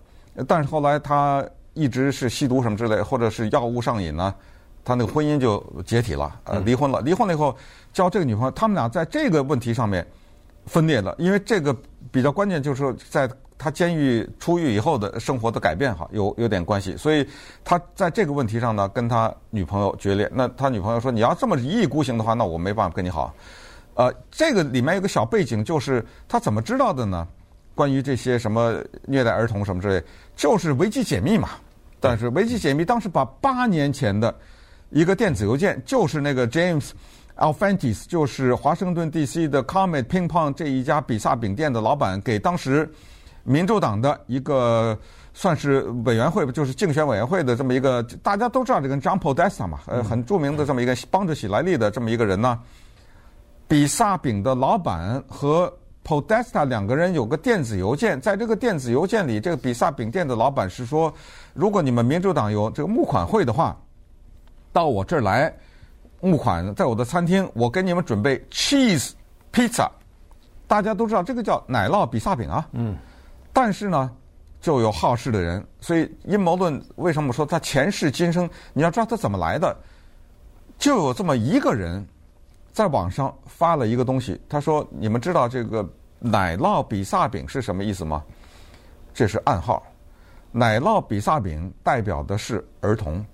[0.47, 4.33] 但是后来他一直是吸毒什么之类，或者是药物上瘾呢，
[4.85, 7.01] 他那个婚姻就解体了，呃，离婚了。
[7.01, 7.53] 离婚了以后
[7.91, 10.07] 交这个女朋友，他们俩在这个问题上面
[10.69, 11.75] 分裂了，因为这个
[12.11, 13.27] 比较关键，就是说在
[13.57, 16.95] 他监狱出狱以后的生活的改变哈，有有点关系。
[16.95, 17.27] 所以
[17.63, 20.29] 他在这个问题上呢，跟他女朋友决裂。
[20.33, 23.33] 那他女朋友说：“你要这么一意孤行的话，那我没办法跟你好。”
[23.95, 27.27] 呃，这个里面有个小背景，就是他怎么知道的呢？
[27.75, 30.01] 关于这些什么虐待儿童什么之类，
[30.35, 31.49] 就是维基解密嘛。
[31.99, 34.33] 但是维基解密当时把八年前的
[34.89, 36.91] 一个电子邮件，就是那个 James
[37.39, 39.47] Alefantis，就是华盛顿 D.C.
[39.47, 42.89] 的 Comet 乒乓这一家比萨饼店的老板，给当时
[43.43, 44.97] 民主党的一个
[45.33, 52.59] 算是委员会，就是竞选委员会的这么一个，大家都知道这个 John Podesta 嘛，呃，很著名的这么一个帮着喜来利的这么一个人呢。
[53.69, 55.71] 比萨饼的老板和
[56.03, 61.13] Podesta 两个人有个电子邮件，在这个电子邮件里，这个比萨饼店的老板是说，
[61.53, 63.77] 如果你们民主党有这个募款会的话，
[64.73, 65.53] 到我这儿来
[66.21, 69.11] 募款，在我的餐厅，我给你们准备 cheese
[69.51, 69.89] pizza。
[70.67, 72.95] 大家都知道这个叫奶酪比萨饼啊，嗯，
[73.51, 74.11] 但是呢，
[74.61, 78.49] 就有好事的人，所以阴谋论为什么说他前世今生？
[78.73, 79.75] 你要知道他怎么来的，
[80.77, 82.07] 就有这么一个人。
[82.71, 85.85] 在网上发了一个东西，他说：“你们知道这个
[86.19, 88.23] 奶酪比萨饼是什么意思吗？
[89.11, 89.83] 这是暗号。
[90.51, 93.25] 奶酪比萨饼代表的是儿童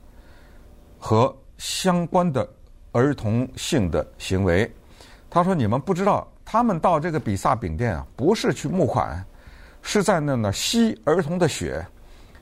[0.98, 2.48] 和相关的
[2.96, 4.72] 儿童性的行为。”
[5.30, 9.22] 他说：“你们不知道，他他们到这个比萨饼店啊，不是去募款，
[9.82, 11.86] 是在那呢吸儿童的血，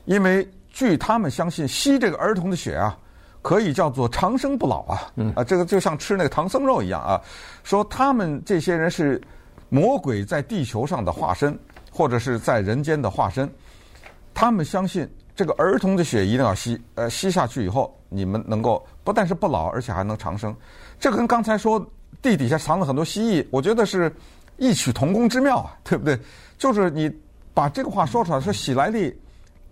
[0.04, 2.96] 因为据他们相信，吸这个儿童的血啊，
[3.42, 5.10] 可以叫做长生不老啊。
[5.16, 7.20] 嗯啊，这个就像吃那个唐僧肉一样啊。
[7.64, 9.20] 说他们这些人是
[9.68, 11.58] 魔鬼在地球上的化身，
[11.90, 13.52] 或者是在人间的化身。
[14.32, 20.56] 他们相信这个儿童的血一定要吸，呃，吸下去以后，你们能够不但是不老，而且还能长生。
[20.98, 21.78] 这跟刚才说
[22.22, 24.12] 地底下藏了很多蜥蜴，我觉得是
[24.56, 26.18] 异曲同工之妙啊，对不对？
[26.58, 27.14] 就是你
[27.52, 29.14] 把这个话说出来，说喜来利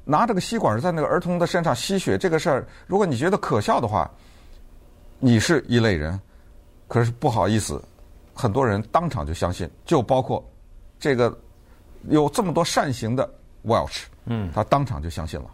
[0.05, 4.11] 拿这个吸管在那个儿童的身上吸血这个事儿，如果你觉得可笑的话，
[5.19, 6.21] 你是一类人。
[6.89, 7.83] 可是不好意思，
[8.35, 10.45] 很多人当场就相信，就包括
[10.99, 11.35] 这个
[12.11, 13.27] 有这么多善行的
[13.65, 15.47] Welch，嗯，他当场就相信了。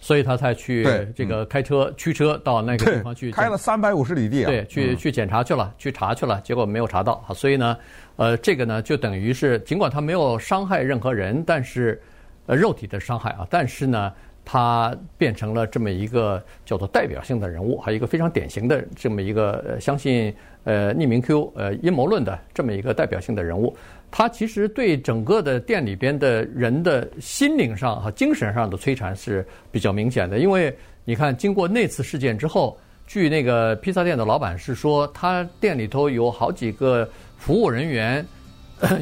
[0.00, 7.24] 所以他才去这个开车驱车到那个地方去，开了三百五十里地啊，对，去去检查去了，去查去了，结果没有查到。
[7.34, 7.76] 所以呢，
[8.16, 12.00] 呃，这个呢就等于是，尽管他没有伤害任何人，但是
[12.46, 14.12] 呃肉体的伤害啊，但是呢，
[14.44, 20.34] 他变成了这么一个叫做代表性的人物，还有一个非常典型的这么一个相信
[20.64, 23.76] 呃匿名 Q 呃阴谋论的这么一个代表性的人物。
[24.10, 38.24] 他其实对整个的店里边的人的心灵上和精神上的摧残是比较明显的，因为你看，经过那次事件之后，据那个披萨店的老板是说，他店里头有好几个服务人员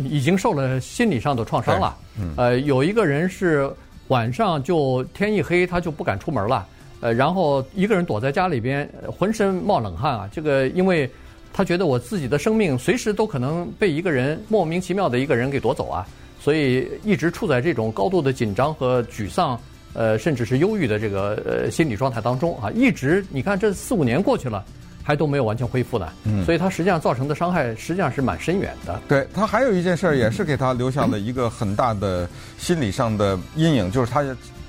[0.04, 1.96] 已经受了心理上的创伤了。
[2.36, 3.70] 呃，有一个人是
[4.08, 6.66] 晚上就天一黑他就不敢出门了，
[7.00, 11.08] 呃，然后一个人躲在家里边，浑身冒冷汗啊，这个因为。
[11.56, 16.06] 他觉得我自己的生命随时都可能被一个人莫名其妙的一个人给夺走啊，
[16.38, 19.58] 所以一直处在这种高度的紧张和沮丧，
[19.94, 24.62] 呃，甚至是忧郁的这个呃心理状态当中啊，一直你看这四五年过去了，
[25.02, 26.06] 还都没有完全恢复呢。
[26.24, 29.00] 嗯，所以他实际上造成的伤害实际上是蛮深远的。
[29.08, 34.22] 对，他还有一件事儿也是给他留下了一个很大的心理上的阴影，就是他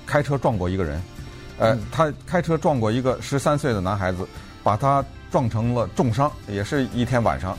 [0.06, 1.02] 开车撞过一个人，
[1.58, 4.26] 呃，他开车撞过一个十三岁的男孩子，
[4.64, 5.04] 把他。
[5.32, 7.58] 撞成了重伤，也是一天晚上。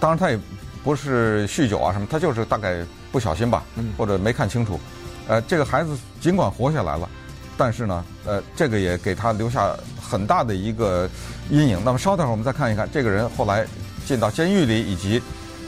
[0.00, 0.38] 当然他也
[0.82, 3.62] 不是酗酒啊什么，他就是大概不小心吧，
[3.96, 4.80] 或者没看清楚。
[5.28, 7.08] 呃，这个孩子尽管活下来了，
[7.56, 11.08] 但是呢，呃，这个也给他留下很大的一个
[11.50, 11.80] 阴影。
[11.84, 13.66] 那么稍等会儿我们再看一看这个人后来
[14.06, 15.22] 进到监狱里，以及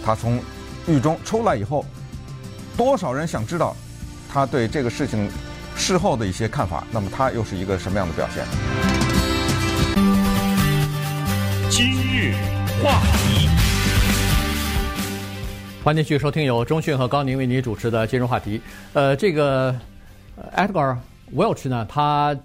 [0.04, 0.38] 他从
[0.86, 1.84] 狱中出来以后，
[2.76, 3.74] 多少人想知道
[4.30, 5.30] 他对这个事情
[5.74, 6.86] 事后的一些看法？
[6.90, 8.95] 那么他又是一个什么样的表现？
[12.82, 13.48] 话题，
[15.82, 18.60] 欢迎继续收听由中讯和高宁为你主持的今日话题。
[18.92, 19.74] 呃，这个
[20.54, 20.96] Edgar
[21.34, 22.36] Welch 呢，他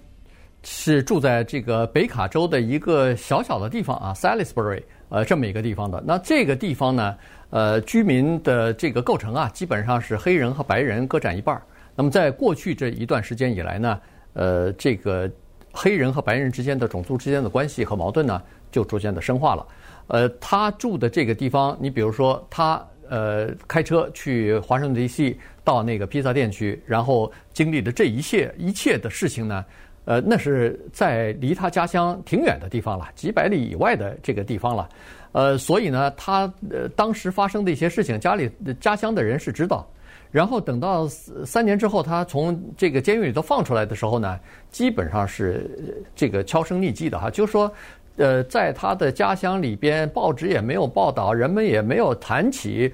[0.62, 6.02] 是住在这个北卡州的一个小小的地方啊，Salisbury，呃，这么一个地方的。
[6.06, 7.14] 那这个地方呢，
[7.50, 11.60] 呃，居民的这个构成啊，基本上是黑人和白人各占一半。
[11.94, 14.00] 那么在过去这一段时间以来呢，
[14.32, 15.30] 呃，这个
[15.72, 18.40] 黑人和白人之间的种族之间的关系和矛盾呢，
[18.70, 19.66] 就逐渐的深化了，
[20.12, 25.38] 呃，他住的这个地方，你比如说他呃开车去华盛顿 D.C.
[25.64, 29.64] 到那个披萨店去，然后经历的这一切一切的事情呢，
[30.04, 34.86] 呃，那是在离他家乡挺远的地方了，几百里以外的这个地方了，
[35.32, 39.90] 呃，所以呢，他呃当时发生的一些事情，家里家乡的人是知道，
[40.30, 44.38] 然后等到三年之后，他从这个监狱里头放出来的时候呢，
[44.70, 47.72] 基本上是这个销声匿迹的哈，就是说。
[48.16, 52.92] 呃，在他的家乡里边，报纸也没有报道，人们也没有谈起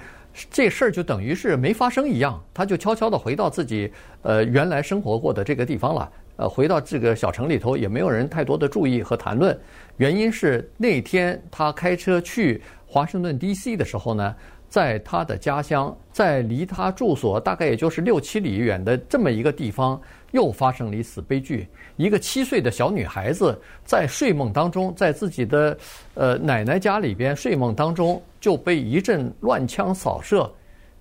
[0.50, 2.40] 这事儿，就等于是没发生一样。
[2.54, 6.10] 他就悄悄地回到自己呃原来生活过的这个地方了。
[6.36, 9.58] 呃，回到这个小城里头，也没有人太多的注意和谈论。
[9.96, 13.76] 原因是那天他开车去华盛顿 D.C.
[13.76, 14.32] 的时候呢，
[14.68, 21.66] 在他的家乡，在离他住所大概也就是六七里远的这么一个地方，又发生了一次悲剧。
[21.96, 25.76] 一个七岁的小女孩子在睡梦当中，在自己的
[26.14, 30.50] 呃奶奶家里边睡梦当中，就被一阵乱枪扫射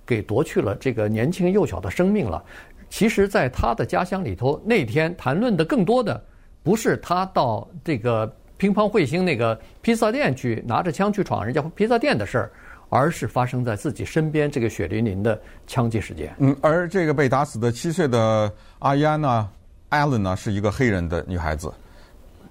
[0.06, 2.42] 给夺去了这个年轻幼小的生命了。
[2.90, 6.24] 其实，在他的家乡里头，那天谈论的更多的
[6.62, 12.50] 不是他到这个乒乓彗星那个披萨店去拿着枪去闯人家披萨店的事儿，
[12.88, 16.34] 而是发生在自己身边这个血淋淋的枪击事件。
[16.38, 19.48] 嗯，而这个被打死的七岁的阿伊安呢
[19.90, 21.72] ？Allen 呢是一个黑人的女孩子，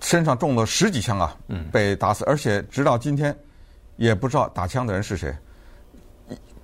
[0.02, 1.36] 身上中了十几枪啊，
[1.72, 3.36] 被打死，而且直到今天
[3.96, 5.36] 也不知道打枪的人是谁。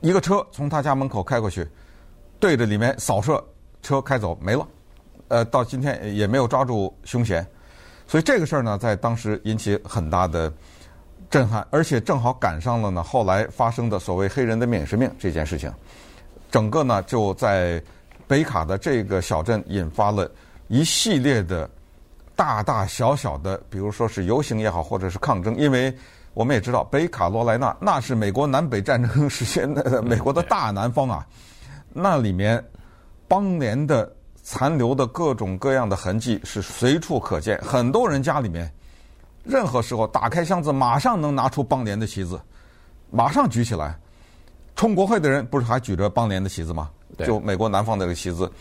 [0.01, 1.67] 一一个车从他家门口开过去，
[2.39, 3.43] 对着里面扫射，
[3.81, 4.67] 车开走没了。
[5.29, 7.43] 呃，到今天也没有抓住凶嫌，
[8.05, 10.51] 所以这个事儿呢，在当时引起很大的
[11.33, 15.73] 震撼，而且正好赶上了呢后来发生的所谓黑人的免死命这件事情，
[16.51, 17.81] 整个呢就在
[18.27, 20.29] 北卡的这个小镇引发了
[20.67, 21.67] 一系列的
[22.35, 25.91] 大大小小的，比如说是游行也好，或者是抗争，因为
[26.35, 31.25] 我们也知道北卡罗来纳那是美国南北战争时期的美国的大南方啊，
[31.91, 32.63] 那里面
[33.27, 34.07] 邦联的
[34.43, 38.71] 残留的各种各样的痕迹是随处可见，很多人家里面。
[39.43, 42.39] 任何时候打开箱子，马上能拿出邦联的旗子，
[43.11, 43.99] 马上举起来。
[44.75, 46.89] 冲国会的人不是还举着邦联的旗子吗？
[47.19, 48.51] 就美国南方的这个旗子，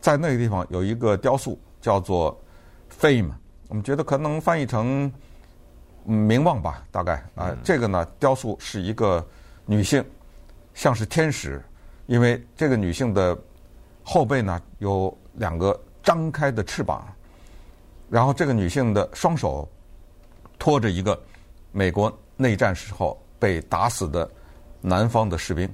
[0.00, 2.36] 在那个地方有一个雕塑叫做
[2.98, 3.30] “Fame”，
[3.68, 5.12] 我们觉得可能翻译成
[6.02, 7.54] “名望”吧，大概啊。
[7.62, 9.24] 这个呢，雕塑是一个
[9.66, 10.04] 女性，
[10.74, 11.62] 像是天使，
[12.06, 13.38] 因为这个女性的
[14.02, 17.06] 后背呢有两个张开的翅膀，
[18.10, 19.68] 然后这个女性的双手。
[20.58, 21.20] 拖着一个
[21.72, 24.28] 美国内战时候被打死的
[24.80, 25.68] 南方的士兵，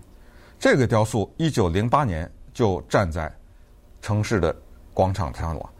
[0.58, 3.32] 这个雕塑一九零八年就站在
[4.00, 4.54] 城市的
[4.94, 5.70] 广场上了，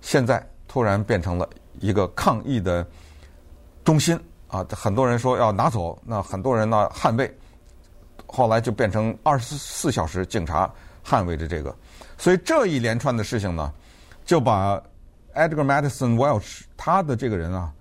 [0.00, 1.48] 现在突然变成了
[1.80, 2.86] 一个抗议的
[3.84, 4.64] 中心啊！
[4.70, 7.32] 很多人说要拿走，那很多人呢捍卫，
[8.26, 10.70] 后来就变成二十四小时警察
[11.04, 11.74] 捍卫着这个，
[12.18, 13.72] 所以这一连串的事情呢，
[14.24, 14.80] 就把
[15.34, 17.72] Edgar Madison Welch 他的这个人啊。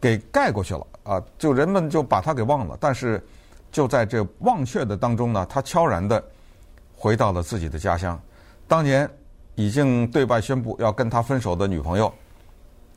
[0.00, 1.22] 给盖过去了啊！
[1.38, 3.24] 就人们就把他给忘了，但是
[3.72, 6.22] 就在这忘却的当中呢，他悄然的
[6.94, 8.20] 回到了自己的家乡。
[8.68, 9.08] 当年
[9.54, 12.12] 已经对外宣布要跟他分手的女朋友，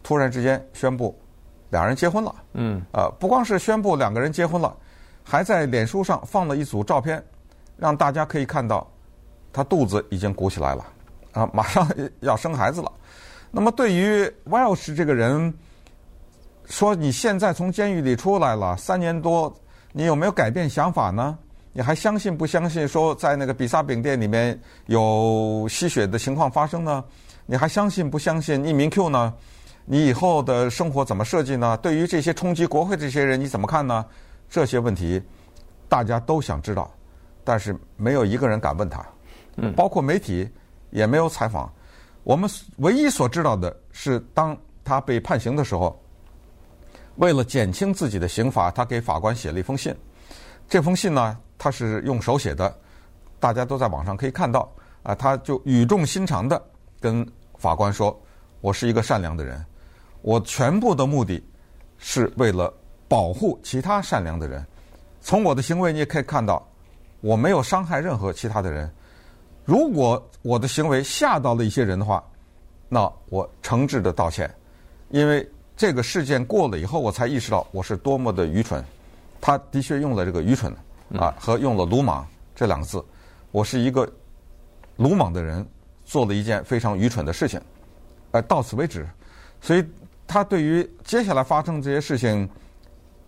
[0.03, 1.17] 突然之间宣布
[1.69, 2.35] 两人结婚了。
[2.53, 2.81] 嗯。
[2.91, 4.75] 啊，不光是宣布两个人结婚了，
[5.23, 7.23] 还在脸书上放了一组照片，
[7.77, 8.85] 让大家可以看到
[9.53, 10.85] 他肚子已经鼓起来了
[11.31, 11.89] 啊，马上
[12.19, 12.91] 要生孩子了。
[13.51, 15.53] 那么对于 Welch 这个人。
[16.70, 19.51] 说你现在从监狱里出来了三年多，
[19.91, 21.38] 你有没有改变想法呢？
[21.74, 27.03] 你还相信不相信说在那个比萨饼店里面有吸血的情况发生呢？
[27.47, 29.34] 你还相信不相信匿名 Q 呢？
[29.86, 31.76] 你以后的生活怎么设计呢？
[31.78, 34.05] 对于这些冲击国会这些人你怎么看呢？
[34.47, 35.22] 这些问题
[35.88, 36.91] 大家都想知道，
[37.43, 39.03] 但是没有一个人敢问他，
[39.57, 40.47] 嗯，包括媒体
[40.91, 41.72] 也没有采访。
[42.24, 42.47] 我们
[42.78, 45.99] 唯一所知道的是，当他被判刑的时候。
[47.20, 49.93] 为了减轻自己的刑罚，他给法官写了一封信。
[50.70, 52.74] 这封信呢，他是用手写的，
[53.41, 54.72] 大家都在网上可以看到。
[55.03, 56.61] 啊，他就语重心长地
[56.99, 57.26] 跟
[57.57, 58.17] 法官说
[58.61, 59.65] ：“我是一个善良的人，
[60.22, 61.45] 我全部的目的
[61.97, 62.74] 是为了
[63.07, 64.65] 保护其他善良的人。
[65.20, 66.65] 从我的行为你也可以看到，
[67.20, 68.89] 我没有伤害任何其他的人。
[69.65, 72.24] 如果我的行为吓到了一些人的话，
[72.88, 74.49] 那我诚挚的道歉，
[75.09, 75.45] 因为。”
[75.80, 78.84] 这个事件过了以后，我才意识到我是多么的愚蠢。
[79.39, 80.75] 他的确用了这个愚蠢
[81.17, 83.01] 啊，和用了鲁莽这两个字。
[83.51, 84.05] 我是一个
[84.97, 85.65] 鲁莽的人，
[86.03, 87.61] 做了一件非常愚蠢的事情。
[88.32, 89.07] 呃，到此为止。
[89.61, 89.82] 所以
[90.27, 92.49] 他对于接下来发生这些事情，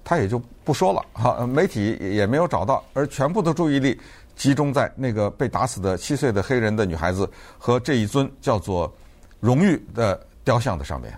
[0.04, 1.48] 他也就不说了哈。
[1.48, 3.98] 媒体也没有找到，而全部的注意力
[4.36, 8.94] 集中在那个被打死的七岁的黑人的女孩子和这一尊叫做
[9.40, 11.18] “荣誉”的雕像的上面。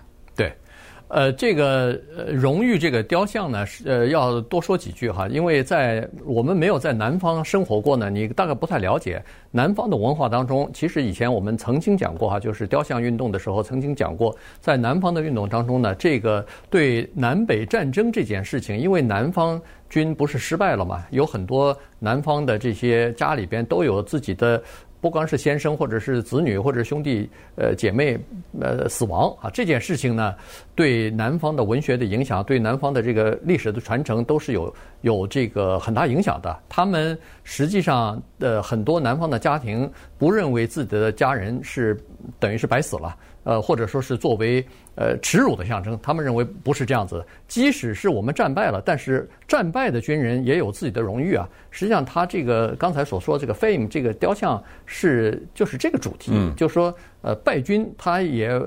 [1.14, 1.96] 呃，这个
[2.32, 10.68] 荣誉这个雕像呢，是呃要多说几句哈，因为在我们没有在南方生活过呢，你大概不太了解南方的文化当中。
[10.74, 24.60] 其实以前我们曾经讲过哈，就是雕像运动的时候曾经讲过，在南方的运动当中呢，这个对南北战争这件事情，因为南方军不是失败了嘛，有很多南方的这些家里边都有自己的。
[25.04, 28.18] 不光是先生，或者是子女，或者兄弟、呃姐妹，
[28.58, 30.34] 呃死亡啊，这件事情呢，
[30.74, 36.58] 对南方的文学的影响，对南方的这个历史的传承，都是有有这个很大影响的。
[36.70, 39.88] 他们实际上呃很多南方的家庭
[40.18, 41.96] 不认为自己的家人是
[42.40, 43.14] 等于是白死了。
[43.44, 47.22] 呃，或者说是作为呃耻辱的象征，他们认为不是这样子。
[47.46, 51.46] 即使是我们战败了，但是战败的军人也有自己的荣誉啊。
[51.70, 56.92] 实际上，他这个刚才所说这个 fame 这个雕像是就是这个主题，嗯、就是说。
[57.24, 58.60] 呃，败军他也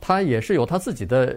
[0.00, 1.36] 他也是有他自己的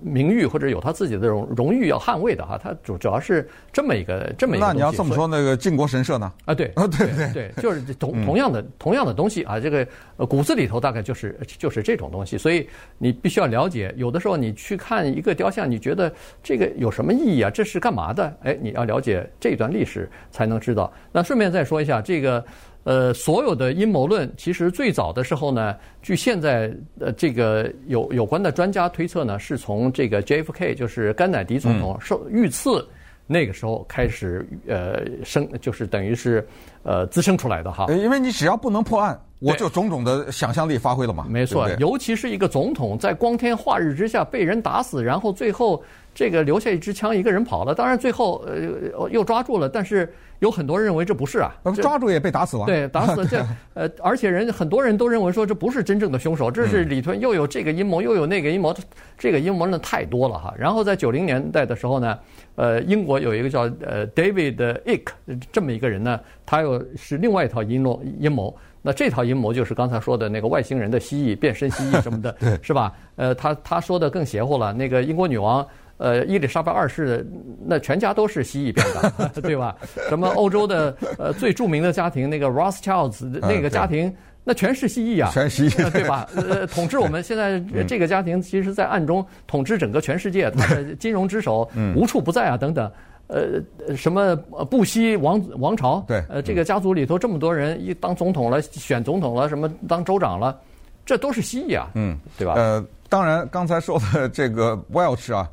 [0.00, 4.64] 名誉或者有他自己的荣荣誉要捍卫的哈，他主主要是这么一个这么一个。
[4.64, 6.32] 那你要这么说，那个靖国神社呢？
[6.46, 9.84] 啊，对，啊，对对对，就是同同样的同样的东西啊，这个
[10.28, 13.92] 骨子里头大概就是就是这种东西，所以你必须要了解。
[13.96, 16.12] 有的时候你去看一个雕像，你觉得
[16.44, 17.50] 这个有什么意义啊？
[17.50, 18.32] 这是干嘛的？
[18.44, 20.92] 哎，你要了解这段历史才能知道。
[21.10, 22.44] 那顺便再说一下这个。
[22.84, 26.70] 呃，所有的阴谋论其实最早的时候呢，据现在
[27.00, 32.86] 呃这个有有关的专家推测呢，是从这个 JFK 就是甘乃迪总统受遇刺
[33.26, 36.46] 那个时候开始呃生，就是等于是
[36.82, 37.86] 呃滋生出来的哈。
[37.88, 41.26] 因为你只要不能破案，我就种种的想象力发挥了嘛。
[41.26, 45.82] 没错，对对，尤其是一个总统在光天化日之下被人打死，然后最后
[46.14, 47.74] 这个留下一支枪，一个人跑了。
[47.74, 50.12] 当然最后呃又抓住了，但是。
[50.40, 52.66] 有很多人认为这不是啊，抓住也被打死了。
[52.66, 58.74] 对，打死了 这呃，而且人很多人都认为说这不是真正的凶手，这是里头又有这个阴谋，又有那个阴谋，
[59.16, 60.52] 这个阴谋呢太多了哈。
[60.58, 62.18] 然后在九零年代的时候呢，
[62.56, 68.54] 呃，英国有一个叫呃 David Icke 这么一个人呢，他又是另外一套阴谋阴谋。
[68.82, 72.92] 那这套阴谋就是刚才说的那个外星人的蜥蜴变身蜥蜴什么的， 对，是吧？
[73.16, 75.66] 呃，他他说的更邪乎了，那个英国女王。
[75.96, 77.26] 呃，伊丽莎白二世
[77.64, 79.76] 那全家都是蜥蜴变的， 对吧？
[80.08, 86.28] 什么欧洲的呃最著名的家庭那个 Rothschilds 那个家庭，那全是蜥蜴啊，全蜥蜴，对吧？
[86.34, 92.90] 呃， 统治我们现在这个家庭，其实在暗中统治整个全世界， 他的金融之手无处不在啊，等等。
[93.26, 100.60] 呃，什么布希王王朝，对，呃，这个家族里头这么多人一当总统了，选总统了，什么当州长了，
[101.06, 102.52] 这都是蜥蜴啊，嗯，对吧？
[102.54, 105.48] 呃，当然刚才说的这个 Welch 啊。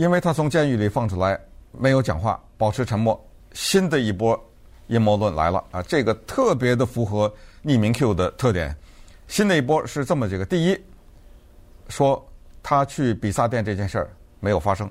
[0.00, 1.38] 因为他从监狱里放出来，
[1.72, 3.22] 没有讲话，保持沉默。
[3.52, 4.34] 新的一波
[4.86, 5.82] 阴谋论来了啊！
[5.82, 7.30] 这个特别的符合
[7.62, 8.74] 匿名 Q 的特点。
[9.28, 10.80] 新的一波是这么几个：第一，
[11.90, 12.26] 说
[12.62, 14.90] 他去比萨店这件事儿没有发生，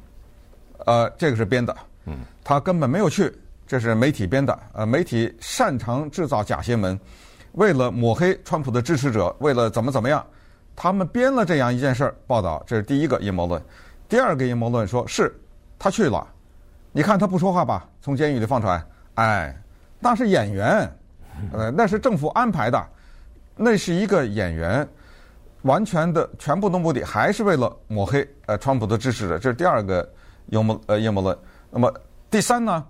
[0.86, 3.36] 呃，这个是编的，嗯，他根本没有去，
[3.66, 4.60] 这是媒体编的。
[4.74, 7.00] 呃，媒体擅长制造假新闻，
[7.54, 10.24] 为了抹黑川普的支持者，为了怎么怎么样，
[10.76, 12.64] 他们编了这样一件事儿报道。
[12.68, 13.60] 这是第一个阴谋论。
[14.10, 15.32] 第二个阴谋论说是
[15.78, 16.28] 他去了，
[16.92, 18.84] 你看他不说话吧，从监狱里放出来，
[19.14, 19.56] 哎，
[20.00, 20.92] 那是演员，
[21.54, 22.84] 呃，那是政府安排的，
[23.56, 24.86] 那是一个演员，
[25.62, 30.12] 完全的全部的目的还是为了抹黑呃川普的支持者，这是第二个
[30.48, 31.38] 阴谋呃阴谋论。
[31.70, 31.94] 那么
[32.32, 32.84] 第三呢，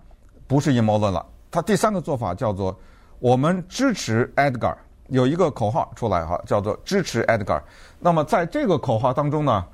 [0.47, 2.73] 不是阴谋论了，他第三个做法叫做
[3.19, 4.73] 我们支持 Edgar，
[5.09, 7.61] 有一个口号出来哈，叫做支持 Edgar。
[7.99, 9.65] 那么在这个口号当中呢。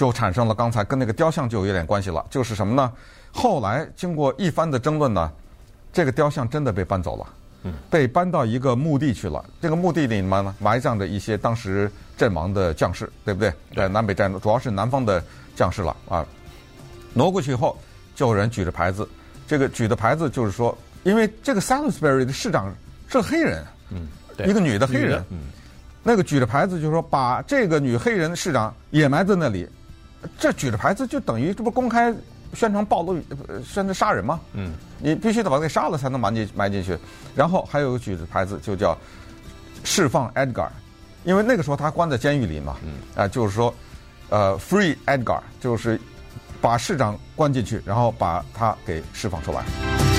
[0.00, 2.90] 就产生了刚才跟那个雕像就有点关系了，就是什么呢？
[3.30, 5.30] 后来经过一番的争论呢，
[5.92, 7.26] 这个雕像真的被搬走了，
[7.64, 9.44] 嗯，被搬到一个墓地去了。
[9.60, 13.52] 这个墓地里面呢，埋葬着一些当时阵亡的将士，对不对？
[13.76, 15.22] 在南北战争，主要是南方的
[15.54, 16.24] 将士了啊。
[17.12, 17.78] 挪过去以后，
[18.14, 19.06] 就有人举着牌子，
[19.46, 22.74] 这个举的牌子就是说，因为这个 Salisbury 的市长
[23.06, 24.08] 是黑人，嗯，
[24.48, 25.40] 一个女的黑人，嗯，
[26.02, 29.68] 那个举着牌子就是说，把这个女黑人市长也埋在那里。
[30.38, 32.14] 这举着牌子就等于这不公开
[32.54, 33.14] 宣传暴露，
[33.64, 34.40] 宣传杀人吗？
[34.52, 36.98] 嗯，你必须得把他给杀了才能埋进埋进去。
[37.34, 38.96] 然后还有个举着牌子就叫
[39.84, 40.68] 释放 Edgar，
[41.24, 42.76] 因为那个时候他关在监狱里嘛。
[42.82, 43.72] 嗯，啊，就是说，
[44.28, 46.00] 呃，Free Edgar，就是
[46.60, 50.09] 把市长关进去，然后把他给释放出来。